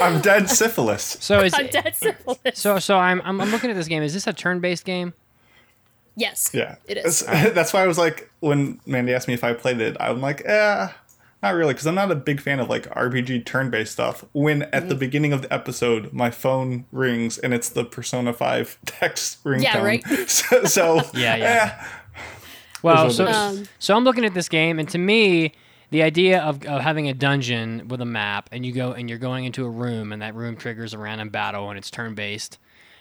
[0.00, 1.16] I'm dead syphilis.
[1.20, 2.38] so is I'm dead syphilis.
[2.58, 4.02] so so I'm, I'm I'm looking at this game.
[4.04, 5.12] Is this a turn-based game?
[6.16, 6.50] yes.
[6.54, 7.20] Yeah, It is.
[7.26, 10.20] That's, that's why I was like, when Mandi asked me if I played it, I'm
[10.20, 10.88] like, eh,
[11.42, 14.24] not really, because I'm not a big fan of like RPG turn-based stuff.
[14.32, 14.88] When at Mm-hmm.
[14.88, 19.62] the beginning of the episode, my phone rings and it's the Persona Five text ringtone.
[19.62, 20.04] Yeah, right.
[20.28, 21.78] So, so Yeah, yeah.
[21.80, 21.86] eh,
[22.82, 25.52] Well, so Um, so I'm looking at this game, and to me,
[25.90, 29.18] the idea of, of having a dungeon with a map and you go and you're
[29.18, 32.58] going into a room and that room triggers a random battle and it's turn based.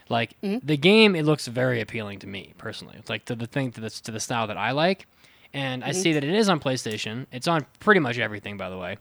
[0.09, 2.95] Like the game, it looks very appealing to me personally.
[2.97, 5.05] It's like to the thing to the to the style that I like,
[5.53, 7.25] and I see that it is on PlayStation.
[7.31, 8.97] It's on pretty much everything, by the way.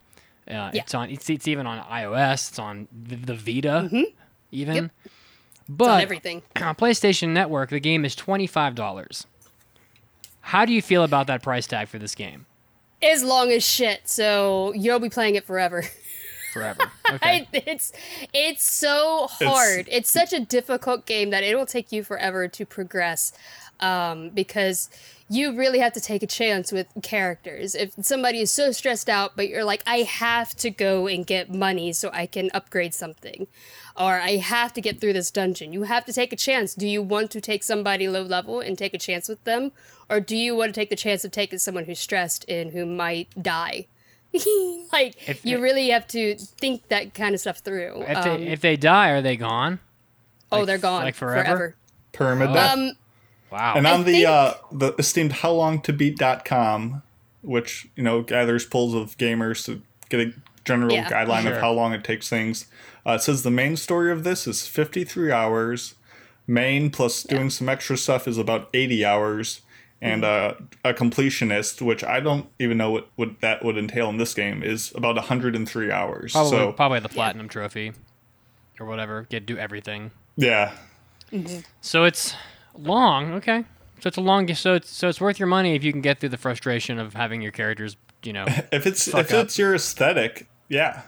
[0.48, 0.82] Uh, Yeah.
[0.82, 1.10] It's on.
[1.10, 2.48] It's, it's even on iOS.
[2.50, 3.90] It's on the, the Vita,
[4.50, 4.74] even.
[4.74, 4.90] Yep.
[5.68, 6.42] But It's on everything.
[6.56, 9.26] on PlayStation Network, the game is twenty five dollars.
[10.40, 12.46] How do you feel about that price tag for this game?
[13.02, 15.84] As long as shit, so you'll be playing it forever.
[16.54, 16.90] Forever.
[17.10, 17.46] Okay.
[17.46, 17.92] I, it's
[18.32, 19.86] it's so hard.
[19.90, 23.34] It's, such a difficult game that it will take you forever to progress,
[23.80, 24.88] um, because
[25.30, 27.74] you really have to take a chance with characters.
[27.74, 31.52] If somebody is so stressed out, but you're like, I have to go and get
[31.52, 33.46] money so I can upgrade something,
[33.96, 35.72] or I have to get through this dungeon.
[35.72, 36.74] You have to take a chance.
[36.74, 39.72] Do you want to take somebody low level and take a chance with them,
[40.08, 42.86] or do you want to take the chance of taking someone who's stressed and who
[42.86, 43.86] might die?
[44.92, 48.02] like If- you really have to think that kind of stuff through.
[48.06, 49.80] if, Um, they, if they die, are they gone?
[50.52, 51.76] oh, like- they're gone like forever?
[52.12, 52.72] Permadeath.
[52.72, 52.92] Um,
[53.50, 53.74] Wow.
[53.76, 57.02] and on the think- uh, the esteemed howlongtobeat.com,
[57.42, 60.32] which you know gathers polls of gamers to get a
[60.64, 61.08] general Yeah.
[61.10, 61.52] guideline Sure.
[61.54, 62.66] of how long it takes things,
[63.06, 65.94] uh, it says the main story of this is 53 hours.
[66.46, 69.60] Main plus doing some extra stuff is about 80 hours,
[70.00, 74.16] and uh, a completionist, which I don't even know what, what that would entail in
[74.16, 76.32] this game, is about 103 hours.
[76.32, 77.92] probably, so probably the platinum trophy,
[78.80, 79.26] or whatever.
[79.28, 80.10] Get do everything.
[80.36, 80.72] yeah,
[81.82, 82.34] So it's
[82.78, 83.32] long.
[83.34, 83.64] Okay.
[84.00, 84.52] So it's a long.
[84.54, 87.14] So it's so it's worth your money if you can get through the frustration of
[87.14, 87.96] having your characters.
[88.22, 88.44] You know.
[88.72, 89.46] if it's Fuck if up.
[89.46, 91.02] it's your aesthetic, yeah.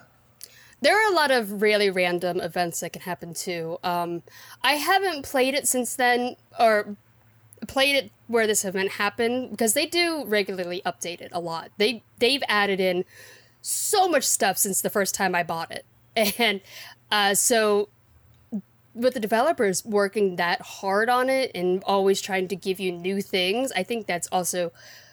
[0.81, 3.79] there are a lot of really random events that can happen too.
[3.83, 4.23] Um,
[4.63, 6.97] I haven't played it since then, or
[7.67, 11.71] played it where this event happened because they do regularly update it a lot.
[11.79, 13.05] They they've added in
[13.63, 15.85] so much stuff since the first time I bought it,
[16.39, 16.61] and
[17.11, 17.89] uh, so
[18.95, 23.23] with the developers working that hard on it and always trying to give you new
[23.23, 24.73] things, I think that's also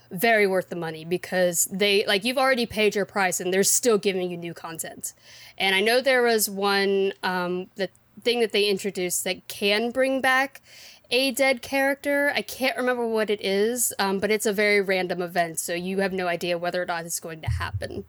[0.10, 3.98] very worth the money because they like you've already paid your price and they're still
[3.98, 5.14] giving you new content.
[5.58, 7.90] And I know there was one um, the
[8.24, 10.62] thing that they introduced that can bring back
[11.10, 12.32] a dead character.
[12.36, 16.00] I can't remember what it is, um, but it's a very random event, so you
[16.00, 18.06] have no idea whether or not it's going to happen.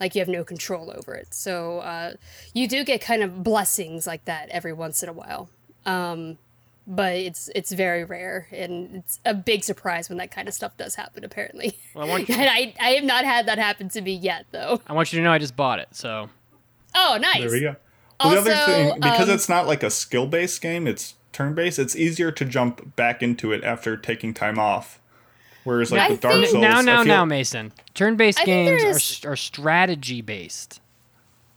[0.00, 1.34] Like you have no control over it.
[1.34, 2.12] So uh,
[2.54, 5.48] you do get kind of blessings like that every once in a while.
[5.86, 6.38] Um,
[6.86, 10.76] but it's it's very rare, and it's a big surprise when that kind of stuff
[10.78, 11.22] does happen.
[11.24, 14.14] Apparently, Well, I want you- and I I have not had that happen to me
[14.14, 14.80] yet, though.
[14.86, 15.88] I want you to know I just bought it.
[15.92, 16.30] So
[16.94, 17.40] Oh, nice.
[17.40, 17.76] There we go.
[18.22, 21.54] Well, the other thing, because um, it's not like a skill based game, it's turn
[21.54, 24.98] based, it's easier to jump back into it after taking time off.
[25.68, 27.72] Whereas, like I with Dark think- Souls, now, I now, feel- now, Mason.
[27.92, 30.80] Turn-based I games there are, are strategy based.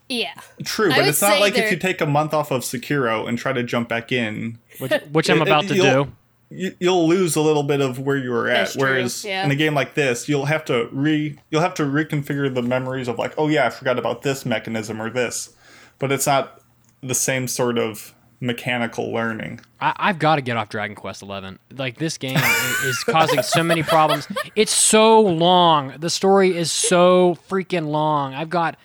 [0.08, 0.34] Yeah.
[0.64, 3.38] True, but it's not say like if you take a month off of Sekiro and
[3.38, 6.12] try to jump back in, which, which I'm about it- to do.
[6.50, 8.54] you, you'll lose a little bit of where you were at.
[8.58, 9.42] That's true, Whereas yeah.
[9.44, 13.08] in a game like this, you'll have to re you'll have to reconfigure the memories
[13.08, 15.54] of like, oh yeah, I forgot about this mechanism or this,
[15.98, 16.60] but it's not
[17.02, 19.60] the same sort of mechanical learning.
[19.80, 21.58] I, I've got to get off Dragon Quest Eleven.
[21.70, 24.28] Like this game is, is causing so many problems.
[24.56, 25.94] It's so long.
[25.98, 28.34] The story is so freaking long.
[28.34, 28.76] I've got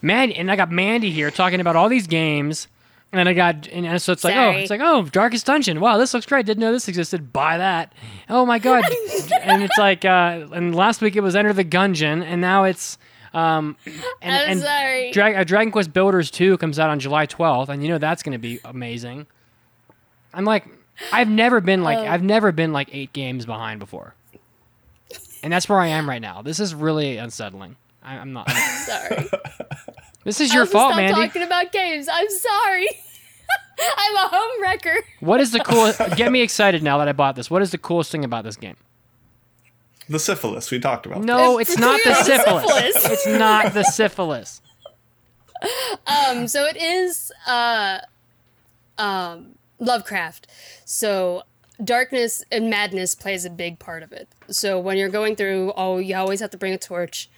[0.00, 2.68] Mandi, and I got Mandi here talking about all these games,
[3.12, 5.80] and I got and so it's like oh, it's like oh, Darkest Dungeon.
[5.80, 6.46] Wow, this looks great.
[6.46, 7.32] Didn't know this existed.
[7.32, 7.92] Buy that.
[8.28, 8.84] Oh my god.
[9.42, 12.98] and it's like uh, and last week it was Enter the Gungeon, and now it's
[13.36, 13.76] um,
[14.22, 15.10] and, I'm and sorry.
[15.12, 18.22] Dra- uh, Dragon Quest Builders 2 comes out on July 12th, and you know that's
[18.22, 19.26] going to be amazing.
[20.32, 20.66] I'm like,
[21.12, 22.06] I've never been like, Oh.
[22.06, 24.14] I've never been like eight games behind before,
[25.42, 26.42] and that's where I am right now.
[26.42, 27.76] This is really unsettling.
[28.02, 28.50] I, I'm not.
[28.86, 29.28] sorry.
[30.24, 32.08] This is your fault, stop talking about games.
[32.10, 32.88] I'm sorry.
[33.98, 34.96] I'm a home wrecker.
[35.20, 36.00] What is the coolest?
[36.16, 37.50] Get me excited now that I bought this.
[37.50, 38.76] What is the coolest thing about this game?
[40.08, 41.22] The syphilis we talked about.
[41.24, 42.94] No, it's not the It's the syphilis.
[42.94, 43.10] syphilis.
[43.12, 44.62] It's not the syphilis.
[46.06, 47.98] Um, so it is uh,
[48.98, 50.46] um, Lovecraft.
[50.84, 51.42] So
[51.82, 54.28] darkness and madness plays a big part of it.
[54.48, 57.28] So when you're going through, oh, you always have to bring a torch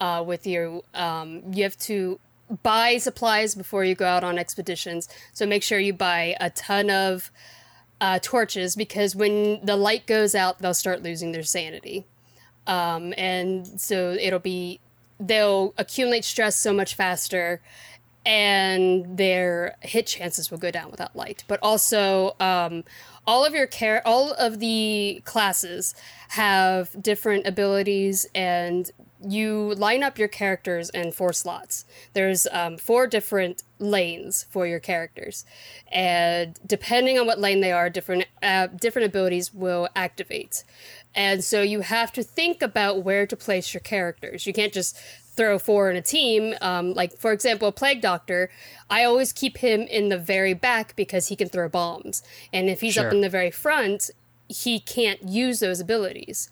[0.00, 0.82] uh, with you.
[0.94, 2.18] Um, you have to
[2.62, 5.08] buy supplies before you go out on expeditions.
[5.32, 7.30] So make sure you buy a ton of
[8.00, 12.04] uh, torches because when the light goes out, they'll start losing their sanity.
[12.66, 14.80] Um, and so it'll be
[15.18, 17.62] they'll accumulate stress so much faster
[18.24, 22.84] and their hit chances will go down without light but also um,
[23.26, 25.94] all of your care all of the classes
[26.30, 28.90] have different abilities and
[29.24, 31.84] you line up your characters in four slots.
[32.12, 35.44] There's um, four different lanes for your characters,
[35.90, 40.64] and depending on what lane they are, different uh, different abilities will activate.
[41.16, 44.46] And so you have to think about where to place your characters.
[44.46, 44.96] You can't just
[45.34, 46.54] throw four in a team.
[46.60, 48.50] Um, like for example, a plague doctor,
[48.88, 52.80] I always keep him in the very back because he can throw bombs, and if
[52.80, 53.06] he's Sure.
[53.06, 54.10] up in the very front,
[54.48, 56.48] he can't use those abilities.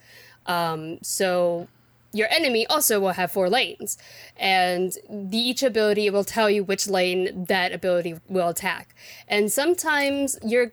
[0.46, 1.68] Um, so
[2.12, 3.96] your enemy also will have four lanes,
[4.36, 8.94] and the, each ability will tell you which lane that ability will attack.
[9.28, 10.72] And sometimes your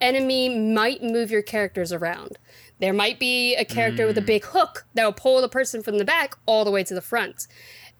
[0.00, 2.38] enemy might move your characters around.
[2.80, 5.98] There might be a character with a big hook that will pull the person from
[5.98, 7.46] the back all the way to the front.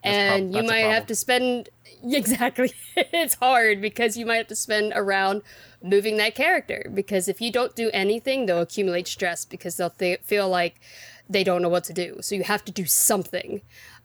[0.04, 1.68] and you might have to spend
[2.04, 2.72] exactly.
[2.96, 5.42] It's hard because you might have to spend around
[5.82, 10.20] moving that character because if you don't do anything they'll accumulate stress because they'll th-
[10.22, 10.80] feel like
[11.28, 12.18] they don't know what to do.
[12.20, 13.62] So you have to do something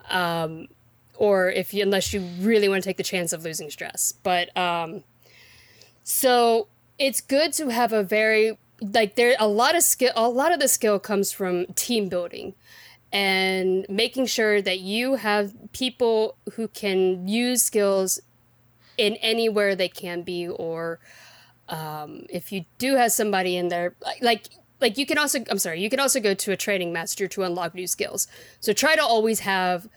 [0.09, 0.67] um,
[1.15, 4.13] or if you unless you really want to take the chance of losing stress.
[4.23, 5.03] But um,
[6.03, 8.57] so it's good to have a very
[8.91, 12.53] like there a lot of skill a lot of the skill comes from team building
[13.11, 18.19] and making sure that you have people who can use skills
[18.97, 20.99] in anywhere they can be or
[21.69, 24.49] um, if you do have somebody in there like-
[24.81, 27.43] like you can also i'm sorry you can also go to a training master to
[27.43, 28.27] unlock new skills.
[28.59, 29.87] So try to always have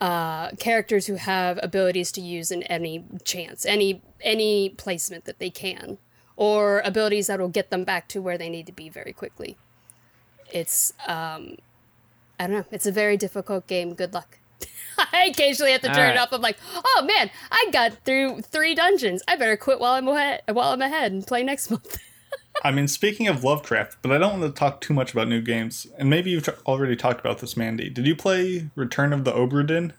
[0.00, 5.50] uh, characters who have abilities to use in any chance any any placement that they
[5.50, 5.98] can
[6.38, 9.56] or abilities that will get them back to where they need to be very quickly
[10.52, 11.56] it's um
[12.38, 14.38] i don't know it's a very difficult game good luck
[15.12, 16.32] i occasionally have to turn it off.
[16.32, 20.40] i'm like oh man i got through three dungeons i better quit while i'm ahead
[20.52, 21.98] while i'm ahead and play next month
[22.64, 25.40] I mean, speaking of Lovecraft, but I don't want to talk too much about new
[25.40, 25.86] games.
[25.96, 27.88] And maybe you've already talked about this, Mandi.
[27.88, 29.92] Did you play Return of the Obra Dinn?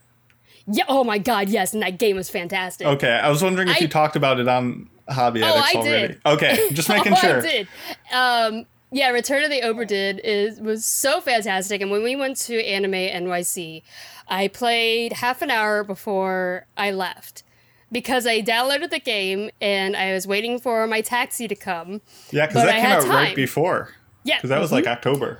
[0.72, 3.78] yeah oh my god yes and that game was fantastic Okay, I was wondering if
[3.78, 6.08] I- you talked about it on Hobby Oh, Addicts I already.
[6.14, 6.22] did.
[6.26, 7.38] Okay, just making oh, sure.
[7.38, 7.68] I did.
[8.14, 11.82] Um, yeah, Return of the Obra Dinn is was so fantastic.
[11.82, 13.84] And when we went to Anime NYC,
[14.28, 17.44] I played half an hour before I left
[17.92, 22.02] because I downloaded the game and I was waiting for my taxi to come.
[22.32, 23.94] Yeah, because that I came out right before.
[24.24, 25.40] Yeah, Because that was like October.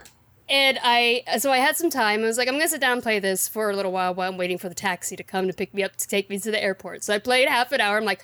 [0.50, 2.22] and I so I had some time.
[2.22, 4.30] I was like, I'm gonna sit down and play this for a little while while
[4.30, 6.50] I'm waiting for the taxi to come to pick me up to take me to
[6.52, 7.04] the airport.
[7.04, 7.98] So I played half an hour.
[7.98, 8.24] I'm like,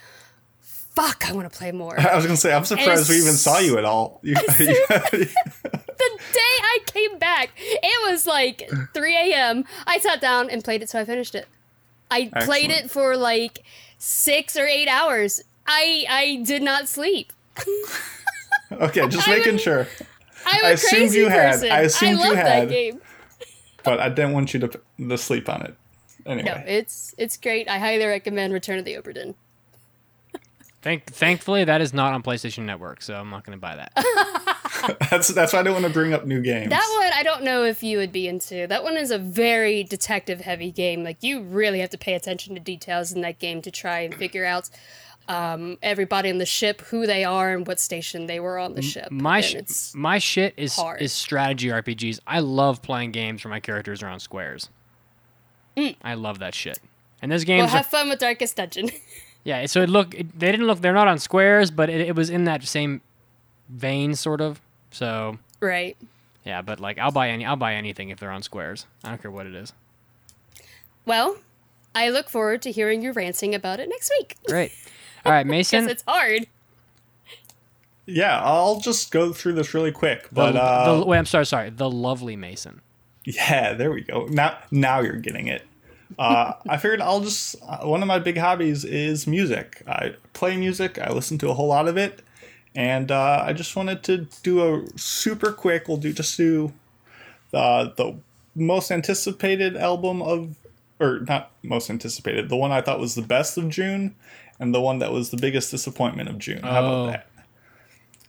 [0.96, 2.00] fuck, I want to play more.
[2.00, 4.22] I was gonna say, I'm surprised we even saw you at all.
[4.24, 4.36] You,
[4.90, 9.66] the day I came back, it was like 3 a.m.
[9.86, 11.48] I sat down and played it, so I finished it.
[12.12, 13.64] I played it for like
[13.98, 15.42] six or eight hours.
[15.68, 17.34] I I did not sleep.
[18.72, 19.88] okay, just I'm making sure.
[20.46, 21.64] I'm I assumed you had.
[21.64, 22.46] I assumed you love had.
[22.46, 23.02] that game.
[23.84, 24.80] But I didn't want you to,
[25.10, 25.76] to sleep on it.
[26.26, 27.68] Anyway, No, it's it's great.
[27.70, 29.36] I highly recommend Return of the Obra Dinn.
[30.86, 33.92] Thank, thankfully, that is not on PlayStation Network, so I'm not going to buy that.
[35.10, 36.70] that's that's why I don't want to bring up new games.
[36.70, 38.68] That one I don't know if you would be into.
[38.68, 41.04] That one is a very detective heavy game.
[41.04, 44.14] Like you really have to pay attention to details in that game to try and
[44.14, 44.70] figure out
[45.28, 48.84] um, everybody on the ship, who they are, and what station they were on the
[48.84, 49.10] ship.
[49.10, 51.02] My And sh- my shit is hard.
[51.02, 52.20] is strategy RPGs.
[52.28, 54.70] I love playing games where my characters are on squares.
[55.76, 56.78] I love that shit.
[57.24, 58.92] And those well, games, are, have fun with Darkest Dungeon.
[59.46, 59.66] yeah.
[59.68, 60.82] So it look, it, they didn't look.
[60.82, 63.00] They're not on squares, but it, it was in that same
[63.70, 64.60] vein, sort of.
[64.92, 65.96] So right.
[66.44, 68.86] yeah, but like I'll buy any, I'll buy anything if they're on squares.
[69.04, 69.72] I don't care what it is.
[71.06, 71.38] Well,
[71.94, 74.36] I look forward to hearing you ranting about it next week.
[74.48, 74.72] Great.
[75.26, 75.90] All right, Because Mason.
[75.90, 76.48] it's hard.
[78.06, 80.24] yeah, I'll just go through this really quick.
[80.30, 81.70] The, But uh, the, wait, I'm sorry, sorry.
[81.70, 82.82] The lovely Mason.
[83.24, 84.26] Yeah, there we go.
[84.30, 85.64] Now, now you're getting it.
[86.20, 89.82] Uh, I figured I'll just uh, one of my big hobbies is music.
[89.88, 91.00] I play music.
[91.00, 92.22] I listen to a whole lot of it,
[92.76, 95.88] and uh, I just wanted to do a super quick.
[95.88, 96.74] We'll do just do
[97.52, 98.18] the the
[98.56, 100.56] most anticipated album of,
[101.00, 102.50] or not most anticipated.
[102.50, 104.16] The one I thought was the best of June,
[104.60, 106.62] and the one that was the biggest disappointment of June.
[106.64, 107.04] How Oh.
[107.04, 107.28] about that?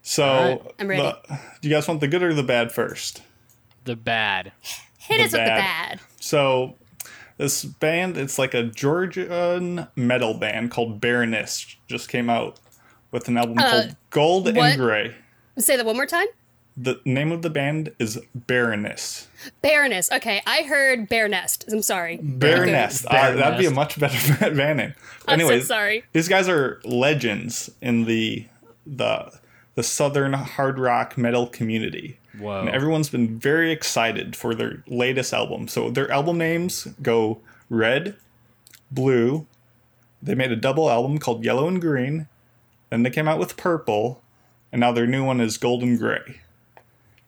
[0.03, 1.03] So, Alright, I'm ready.
[1.03, 3.22] the- do you guys want the good or the bad first?
[3.85, 4.53] The bad.
[4.99, 5.59] Hit The us with the bad.
[5.59, 6.01] bad.
[6.20, 6.74] So
[7.39, 12.59] this band, it's like a Georgian metal band called Baroness, just came out
[13.11, 14.70] with an album called Gold Uh, what?
[14.72, 15.14] and Gray.
[15.59, 16.26] Say that one more time.
[16.78, 19.28] The name of the band is Baroness.
[19.62, 20.12] Baroness.
[20.12, 21.64] Okay, I heard Bear Nest.
[21.72, 22.18] I'm sorry.
[22.22, 23.07] Baroness.
[23.07, 23.16] Okay.
[23.16, 24.95] Uh, that'd be a much better band name.
[25.26, 26.05] I'm so sorry.
[26.12, 28.47] these guys are legends in the
[28.87, 29.32] the
[29.74, 32.18] the Southern hard rock metal community.
[32.61, 35.68] And everyone's been very excited for their latest album.
[35.68, 38.16] So their album names go Red,
[38.91, 39.47] Blue.
[40.22, 42.28] They made a double album called Yellow and Green.
[42.91, 44.22] Then they came out with Purple.
[44.72, 46.41] And now their new one is Golden Gray.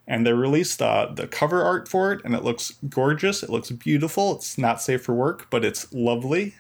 [0.07, 3.43] And they released uh, the cover art for it, and it looks gorgeous.
[3.43, 4.37] It looks beautiful.
[4.37, 6.55] It's not safe for work, but it's lovely.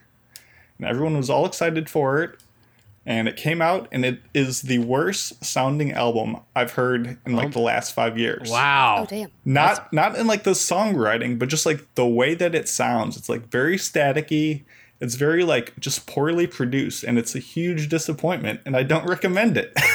[0.76, 2.38] And everyone was all excited for it
[3.08, 7.52] and it came out and it is the worst sounding album I've heard in like
[7.52, 8.50] the last 5 years.
[8.50, 8.98] Wow.
[9.00, 9.30] Oh damn.
[9.46, 13.16] Not not in like the songwriting, but just like the way that it sounds.
[13.16, 14.64] It's like very staticky.
[15.00, 19.56] It's very like just poorly produced and it's a huge disappointment and I don't recommend
[19.56, 19.74] it.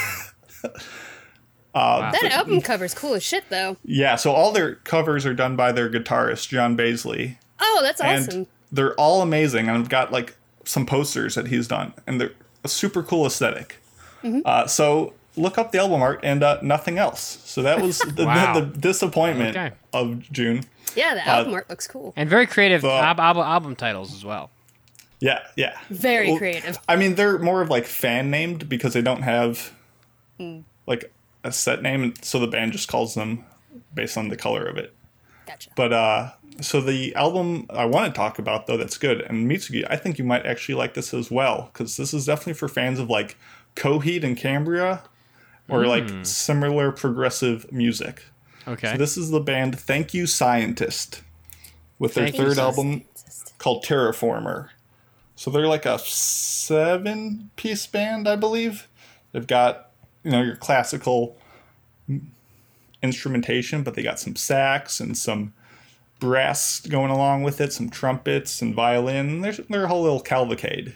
[1.75, 3.75] Uh, that album cover's cool as shit though.
[3.83, 8.15] yeah, so all their covers are done by their guitarist John Baizley Oh, that's awesome!
[8.15, 8.47] and awesome.
[8.71, 9.67] they're all amazing.
[9.69, 10.35] And I've got like
[10.65, 12.31] some posters that he's done, and they're
[12.63, 13.77] a super cool esthetic
[14.23, 14.39] Mm-hmm.
[14.45, 17.39] uh, so look up the album art and uh, nothing else.
[17.43, 18.53] So that was the, Wow.
[18.53, 19.75] the, the disappointment Okay.
[19.91, 20.63] of June.
[20.95, 22.13] Yeah, the album art looks cool.
[22.15, 24.49] And very creative The- ab- album, album titles as well.
[25.19, 25.77] Yeah, yeah.
[25.89, 26.77] Very Well, creative.
[26.87, 29.73] I mean, they're more of like fan named because they don't have
[30.39, 30.63] Mm.
[30.87, 31.11] like
[31.43, 33.43] a set name, so the band just calls them
[33.93, 34.93] based on the color of it.
[35.45, 35.69] Gotcha.
[35.75, 36.31] But uh,
[36.61, 40.17] so the album I want to talk about though that's good, and Mitsugi, I think
[40.17, 43.37] you might actually like this as well because this is definitely for fans of like
[43.75, 45.03] Coheed and Cambria
[45.69, 45.89] or hmm.
[45.89, 48.23] like similar progressive music.
[48.67, 48.91] Okay.
[48.91, 51.21] So this is the band Thank You Scientist
[51.99, 53.03] with their Thank third album
[53.57, 54.69] called Terraformer.
[55.35, 58.87] So they're like a seven piece band, I believe.
[59.31, 59.89] They've got,
[60.23, 61.37] you know, your classical
[63.01, 65.53] instrumentation, but they got some sax and some
[66.23, 69.41] brass going along with it, some trumpets and violin.
[69.41, 70.95] They're, they're a whole little cavalcade.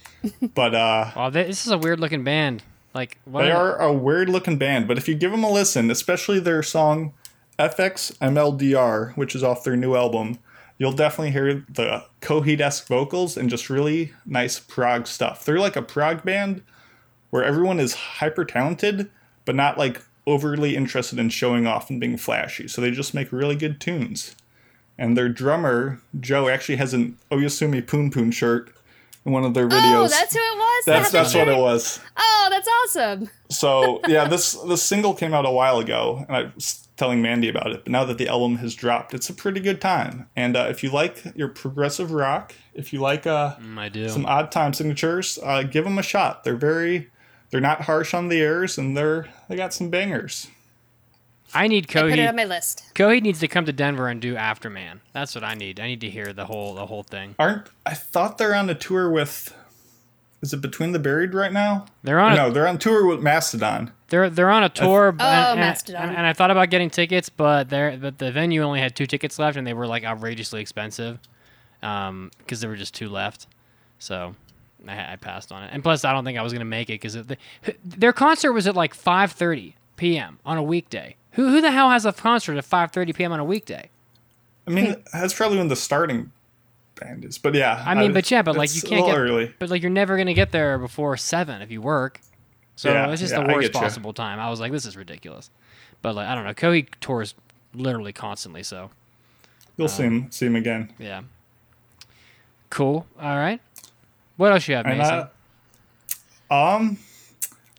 [0.54, 2.62] but uh, Wow, this is a weird looking band.
[2.94, 5.50] Like what they are- are a weird looking band, but if you give them a
[5.50, 7.12] listen, especially their song
[7.58, 10.38] FXMLDR, which is off their new album,
[10.78, 15.44] you'll definitely hear the Coheed esque vocals and just really nice prog stuff.
[15.44, 16.62] They're like a prog band
[17.30, 19.10] where everyone is hyper talented,
[19.44, 22.68] but not like overly interested in showing off and being flashy.
[22.68, 24.36] So they just make really good tunes.
[24.98, 28.74] And their drummer, Joe, actually has an Oyasumi Punpun shirt
[29.24, 30.06] in one of their videos.
[30.06, 30.84] Oh, that's who it was.
[30.84, 32.00] They that's, that's what it was.
[32.16, 33.30] Oh, that's awesome.
[33.48, 37.48] So yeah, this this single came out a while ago, and I was telling Mandi
[37.48, 37.84] about it.
[37.84, 40.28] But now that the album has dropped, it's a pretty good time.
[40.34, 44.08] And uh, if you like your progressive rock, if you like uh, Mm, I do.
[44.08, 46.42] some odd time signatures, uh, give them a shot.
[46.42, 47.10] They're very,
[47.50, 50.48] they're not harsh on the ears, and they're they got some bangers.
[51.54, 52.36] I need I put it on Coheed.
[52.36, 52.84] my list.
[52.94, 55.00] Coheed needs to come to Denver and do Afterman.
[55.12, 55.80] That's what I need.
[55.80, 57.34] I need to hear the whole the whole thing.
[57.38, 59.54] Aren't I thought they're on a tour with?
[60.40, 61.86] Is it Between the Buried right now?
[62.04, 63.90] They're on a, No, they're on tour with Mastodon.
[64.08, 65.10] they're they're on a tour.
[65.12, 66.10] b- Oh, and, and- Mastodon.
[66.10, 69.38] And, I thought about getting tickets, but there but the venue only had two tickets
[69.38, 71.18] left, and they were like outrageously expensive,
[71.82, 73.46] um, because there were just two left.
[73.98, 74.34] So.
[74.86, 76.94] I, I passed on it, and plus, I don't think I was gonna make it
[77.00, 77.36] because the,
[77.84, 80.38] their concert was at like 5:30 p.m.
[80.46, 81.16] on a weekday.
[81.38, 83.30] Who who the hell has a concert at 5:30 p.m.
[83.30, 83.90] on a weekday?
[84.66, 86.32] I mean, that's probably when the starting
[86.96, 87.38] band is.
[87.38, 89.54] But yeah, I mean, but yeah, but like you can't get, early.
[89.60, 92.20] but like you're never gonna get there before seven if you work.
[92.74, 94.40] So Yeah, it's just yeah, the worst possible time.
[94.40, 95.48] I was like, this is ridiculous.
[96.02, 96.54] But like, I don't know.
[96.54, 97.36] Coheed tours
[97.72, 98.90] literally constantly, so
[99.76, 100.92] You'll see him see him again.
[100.98, 101.22] yeah.
[102.68, 103.06] Cool.
[103.20, 103.60] All right.
[104.36, 105.28] What else you have, Mason?
[106.50, 106.98] I, um,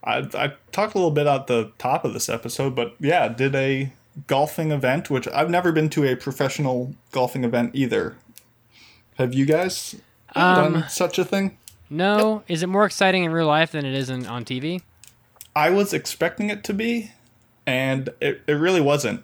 [0.10, 3.56] I I talked a little bit at the top of this episode, but yeah, did
[3.56, 3.92] a
[4.28, 8.18] golfing event, which I've never been to a professional golfing event either.
[9.18, 9.96] Have you guys
[10.36, 11.58] Um, done such a thing?
[11.90, 12.44] no.
[12.48, 14.82] Is it more exciting in real life than it is in, on TV?
[15.56, 17.12] I was expecting it to be,
[17.66, 19.24] and it, it really wasn't.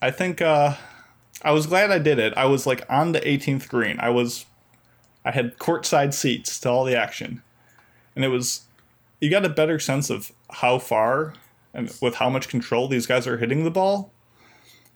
[0.00, 0.74] I think uh,
[1.42, 2.32] I was glad I did it.
[2.36, 3.98] I was like on the 18th green.
[3.98, 4.44] I was,
[5.24, 7.42] I had courtside seats to all the action,
[8.14, 8.62] and it was,
[9.22, 11.32] you got a better sense of how far
[11.72, 14.12] and with how much control these guys are hitting the ball,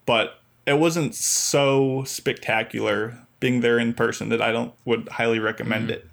[0.05, 5.93] but it wasn't so spectacular being there in person that I don't would highly recommend
[5.93, 6.09] it.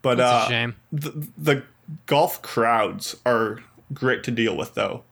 [0.00, 0.76] But That's uh, shame.
[0.92, 1.62] the, the
[2.06, 5.02] golf crowds are great to deal with though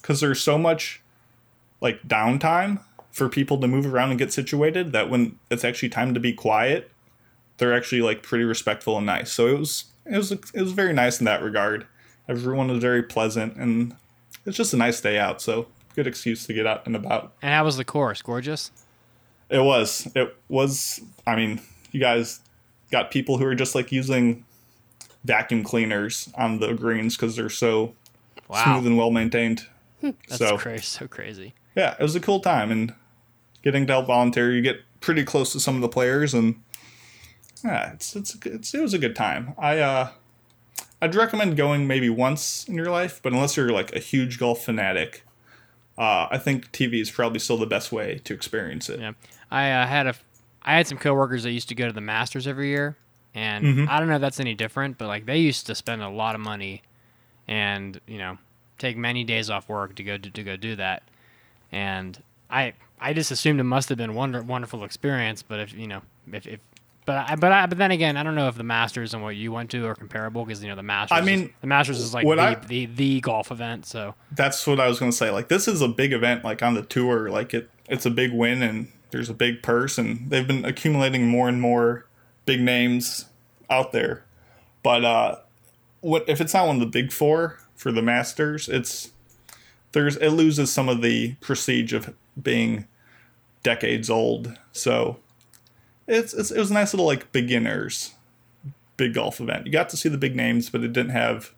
[0.00, 1.02] because there's so much
[1.80, 2.80] like downtime
[3.10, 6.32] for people to move around and get situated that when it's actually time to be
[6.32, 6.90] quiet
[7.58, 10.92] they're actually like pretty respectful and nice so it was it was it was very
[10.92, 11.86] nice in that regard
[12.28, 13.94] everyone was very pleasant and
[14.46, 17.52] it's just a nice day out so good excuse to get out and about And
[17.52, 18.22] how was the course?
[18.22, 18.70] Gorgeous.
[19.50, 21.60] it was it was i mean
[21.92, 22.40] you guys
[22.90, 24.44] got people who are just like using
[25.24, 27.94] vacuum cleaners on the greens because they're so
[28.48, 28.64] Wow.
[28.64, 29.66] smooth and well maintained.
[30.02, 30.10] Hmm.
[30.28, 30.82] That's so crazy.
[30.82, 31.54] So crazy.
[31.74, 32.92] yeah, it was a cool time and
[33.62, 34.52] getting to help volunteer.
[34.52, 36.56] You get pretty close to some of the players, and
[37.64, 39.54] yeah, it's it's, it's it was a good time.
[39.58, 40.10] I uh,
[41.00, 44.64] I'd recommend going maybe once in your life, but unless you're like a huge golf
[44.64, 45.24] fanatic,
[45.98, 49.00] uh, I think TV is probably still the best way to experience it.
[49.00, 49.12] Yeah,
[49.50, 50.14] I uh, had a,
[50.62, 52.96] I had some coworkers that used to go to the Masters every year,
[53.34, 53.88] and Mm-hmm.
[53.88, 56.34] I don't know if that's any different, but like they used to spend a lot
[56.34, 56.82] of money,
[57.46, 58.38] and you know,
[58.78, 61.02] take many days off work to go to, to go do that,
[61.70, 65.86] and I I just assumed it must have been wonder wonderful experience, but if you
[65.86, 66.02] know
[66.32, 66.46] if.
[66.46, 66.60] if
[67.04, 69.34] but I, but I, but then again, I don't know if the Masters and what
[69.36, 71.16] you went to are comparable because you know the Masters.
[71.16, 73.86] I is- mean, the Masters is like the, I- the the golf event.
[73.86, 75.30] So That's what I was gonna say.
[75.30, 77.28] Like this is a big event, like on the tour.
[77.30, 81.26] Like it, it's a big win, and there's a big purse, and they've been accumulating
[81.28, 82.06] more and more
[82.46, 83.26] big names
[83.68, 84.24] out there.
[84.82, 85.36] But uh,
[86.00, 88.68] what if it's not one of the big four for the Masters?
[88.68, 89.10] It's
[89.92, 92.86] there's it loses some of the prestige of being
[93.62, 94.56] decades old.
[94.72, 95.18] So
[96.12, 98.14] it's, it's it was a nice little like beginners
[98.96, 99.66] big golf event.
[99.66, 101.52] You got to see the big names, but it didn't have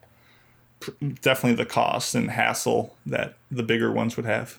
[0.80, 4.59] pr- definitely the cost and hassle that the bigger ones would have.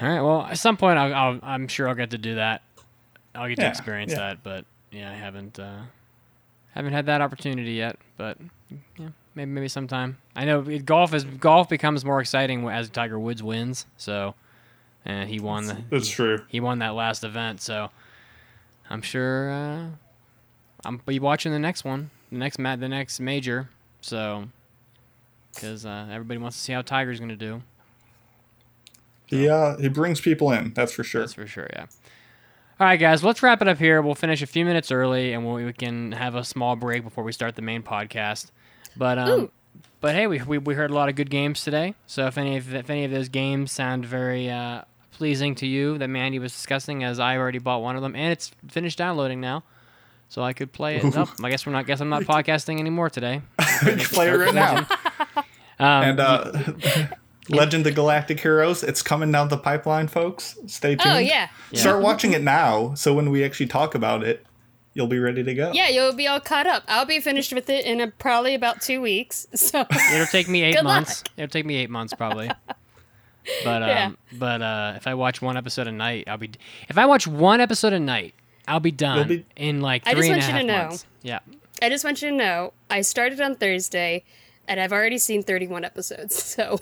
[0.00, 0.20] All right.
[0.22, 2.62] Well, at some point, I'll, I'll, I'm sure I'll get to do that.
[3.34, 4.18] I'll get to experience yeah.
[4.18, 5.82] that, but yeah, I haven't uh,
[6.74, 7.96] haven't had that opportunity yet.
[8.16, 8.38] But
[8.98, 10.16] yeah, maybe maybe sometime.
[10.34, 13.86] I know it- golf is golf becomes more exciting as Tiger Woods wins.
[13.98, 14.34] So,
[15.04, 16.42] and he won the That's he, true.
[16.48, 17.60] he won that last event.
[17.60, 17.90] So,
[18.90, 19.86] I'm sure uh,
[20.84, 23.70] I'm be watching the next one, the next ma- the next major.
[24.00, 24.48] So,
[25.54, 27.62] because uh, everybody wants to see how Tiger's going to do.
[29.26, 30.72] He uh, he brings people in.
[30.74, 31.22] That's for sure.
[31.22, 31.86] That's for sure, yeah.
[32.80, 34.02] All right, guys, let's wrap it up here.
[34.02, 37.22] We'll finish a few minutes early, and we'll, we can have a small break before
[37.22, 38.50] we start the main podcast.
[38.96, 39.50] But um, Ooh.
[40.00, 41.94] but hey, we, we we heard a lot of good games today.
[42.06, 44.82] So if any of if any of those games sound very uh,
[45.20, 48.32] pleasing to you that Mandi was discussing, as I already bought one of them, and
[48.32, 49.62] it's finished downloading now,
[50.30, 51.04] so I could play it.
[51.14, 51.84] Nope, I guess we're not.
[51.86, 53.42] Guess I'm not podcasting anymore today.
[53.84, 54.86] you play it right now.
[55.78, 56.52] Um, And uh,
[57.48, 60.58] Legend of Galactic Heroes, it's coming down the pipeline, folks.
[60.66, 61.14] Stay tuned.
[61.16, 61.48] Oh yeah.
[61.72, 64.44] Start watching it now, so when we actually talk about it,
[64.94, 65.70] you'll be ready to go.
[65.72, 66.82] Yeah, you'll be all caught up.
[66.86, 69.46] I'll be finished with it in a, probably about two weeks.
[69.54, 71.20] So It'll take me eight months.
[71.24, 71.32] luck.
[71.38, 72.50] It'll take me eight months probably.
[73.64, 74.10] But um, Yeah.
[74.32, 76.50] but uh, if I watch one episode a night, I'll be.
[76.88, 78.34] If I watch one episode a night,
[78.68, 80.66] I'll be done be- in like I just three and a want you half to
[80.66, 80.88] know.
[80.88, 81.06] months.
[81.22, 81.38] Yeah.
[81.82, 84.22] I just want you to know, I started on Thursday,
[84.68, 86.34] and I've already seen 31 episodes.
[86.56, 86.80] So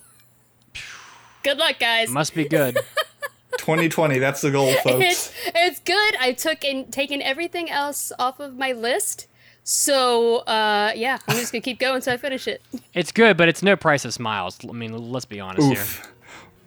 [1.43, 2.09] good luck, guys.
[2.11, 2.79] Must be good.
[3.59, 5.05] 2020, that's the goal, folks.
[5.05, 6.17] It's it's good.
[6.21, 9.27] I took in taken everything else off of my list.
[9.65, 12.63] So uh, yeah, I'm just gonna keep going until I finish it.
[12.95, 14.59] it's good, but it's no price of smiles.
[14.69, 15.85] I mean, let's be honest here.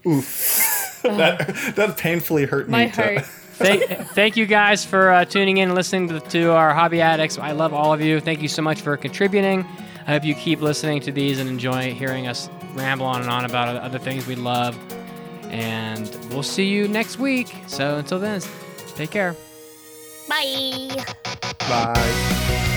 [0.08, 0.18] Oof.
[0.18, 1.02] Oof.
[1.18, 2.92] that, that painfully hurt My me.
[2.92, 3.26] to- heart.
[3.26, 7.38] thank, thank you guys for uh, tuning in and listening to, to our hobby addicts.
[7.38, 8.20] I love all of you.
[8.20, 9.66] Thank you so much for contributing.
[10.08, 13.46] I hope you keep listening to these and enjoy hearing us ramble on and on
[13.46, 14.78] about other things we love.
[15.52, 17.54] And we'll see you next week.
[17.68, 18.42] So until then,
[18.96, 19.36] take care.
[20.30, 21.04] Bye.
[21.60, 22.68] Bye.